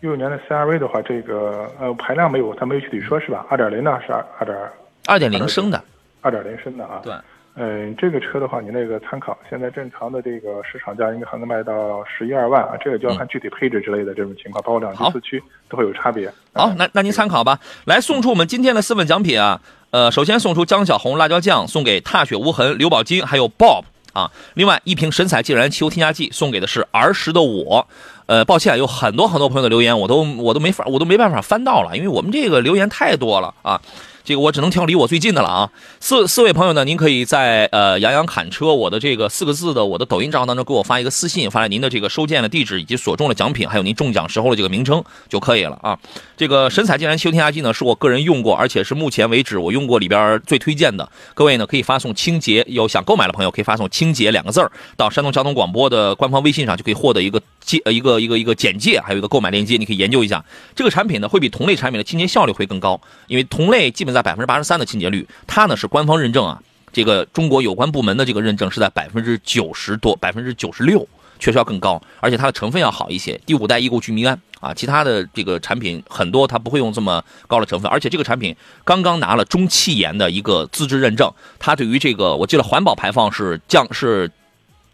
[0.01, 3.45] 一五年的 CRV 的话，这个呃排量没有，它没有具体说是吧？
[3.51, 4.57] 二点零的是二二点
[5.05, 5.85] 二点零升的，
[6.23, 7.01] 二点零升的啊。
[7.05, 7.13] 对，
[7.57, 16.29] 嗯，这个车的话，你那个参考，现在正常的这个市场价应该还能卖到十一二万啊，这个就要看具体配置之类的这种情况，包括两驱四驱都会有差别。
[16.53, 17.61] 好，那那您参考吧。
[17.85, 23.85] 来送出我们今天的四份奖品啊，呃，首先送出江小红辣椒酱，送给踏雪无痕刘宝金，还有 Bob。
[24.15, 27.85] 啊，另外一瓶神采净燃汽油添加剂送给的是儿时的我，
[28.27, 33.81] 呃，抱歉，有很多很多朋友的留言，我都我都没法，我都没办法翻到了，因为我们这个留言太多了啊。
[34.25, 35.71] 这个我只能挑离我最近的了啊！
[36.01, 45.99] 四四位朋友呢，您可以在呃“杨洋侃车”我的这个四个字的我的抖音账号当中给我发一个私信，发来您的这个收件的地址以及所中的奖品，还有您中奖时候的这个名称就可以了啊！
[46.39, 51.07] 这个神采净燃汽油添加剂呢，是我个人用过，而且是目前为止我用过里边最推荐的。
[51.35, 60.45] 各位呢，可以发送“清洁”，有想购买的朋友可以发送“清洁”两个字儿到山东交通广播的官方微信上，就可以获得一个介一个一个一个简介，还有一个购买链接，你可以研究一下。
[60.75, 64.85] 这个产品呢，会比同类产品的清洁效率会更高，因为同类基本在百分之八十三的。
[64.85, 66.63] 清洁率，它呢是官方认证啊，
[66.93, 71.09] 这个中国有关部门的这个认证是在百分之九十多，百分之九十六，
[71.39, 78.55] 确实要更高，而且它的成分要好一些，第五代异构聚醚胺啊，其他的这个产品很多它不会用这么高的成分，而且这个产品
[78.85, 84.31] 刚刚拿了中汽研的一个资质认证，它对于这个我记得环保排放是降是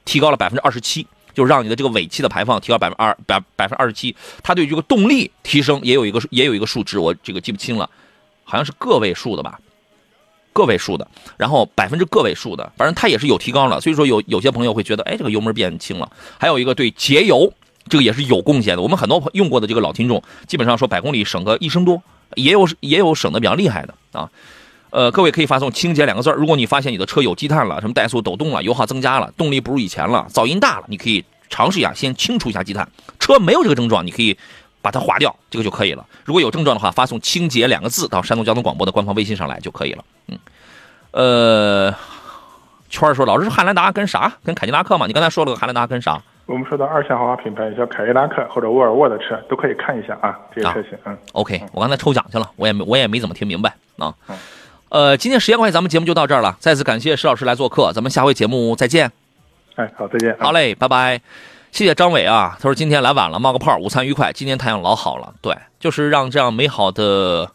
[0.04, 1.04] 提高了百分之二十七，
[1.40, 7.88] 就让你的这个尾气的排放提高百分二百百分之二十七，它对这个动力提升也有一个也有一个数值，我这个记不清了，
[8.44, 9.58] 好像是个位数的吧。
[10.52, 13.80] 个位数的，然后百分之个位数的，反正它也是有提高了。
[13.80, 16.10] 所以说有有些朋友会觉得，哎，这个油门变轻了。
[16.38, 17.50] 还有一个对节油，
[17.88, 18.82] 这个也是有贡献的。
[18.82, 22.02] 我们很多用过的这个老听众，基本上说百公里省个一升多，
[22.34, 24.28] 也有也有省的比较厉害的啊。
[24.90, 32.88] 呃，各位可以发送“清洁”两个字如果你发现你的车有积碳了，什么怠速抖动了，油耗增加了，动力不如以前了，噪音大了，你可以尝试一下，先清除一下积碳。
[33.18, 34.38] 车没有这个症状，你可以
[34.80, 36.06] 把它划掉，这个就可以了。
[36.24, 40.04] 如果有症状的话，发送“清洁”两个字到山东交通广播的官方微信上来就可以了。
[40.28, 40.38] 嗯，
[41.10, 41.94] 呃，
[42.88, 44.32] 圈儿说，老师汉兰达跟啥？
[44.42, 45.06] 跟凯迪拉克嘛？
[45.06, 46.22] 你刚才说了个汉兰达跟啥？
[46.46, 50.98] 我们说的二线豪华品牌，叫凯迪拉克或者沃尔沃的车都可以看一下啊，这些车型。
[51.04, 54.14] 嗯，OK，我刚才抽奖去了，我也没我也没怎么听明白啊。
[54.88, 56.56] 呃，今天时间关系，咱们节目就到这儿了。
[56.58, 59.19] 再次感谢石老师来做客，咱们下回节目再见。
[59.96, 60.36] 好，再见。
[60.38, 61.20] 好嘞，拜拜。
[61.70, 64.32] 谢谢张伟啊，他说今天来晚了，冒个泡，午餐愉快。
[64.32, 67.52] 今天太阳老好了，对，就是让这样美好的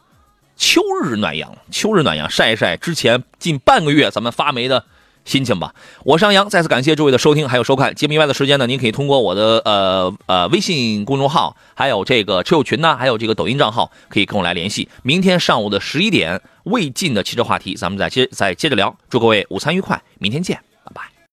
[0.56, 4.86] 秋日暖阳，秋日暖阳晒一晒之前近半个月咱们发霉的
[5.26, 5.74] 心情吧。
[6.04, 7.94] 我是杨洋，再次感谢诸位的收听还有收看。
[7.94, 14.88] 节目以外的时间呢，您可以通过我的呃呃微信公众号，还有这个车友群呢，还有这个抖音账号，可以跟我来联系。
[15.04, 16.42] 明天上午的十一点。
[16.66, 18.98] 未尽的汽车话题，咱们再接再接着聊。
[19.08, 20.60] 祝各位午餐愉快，明天见，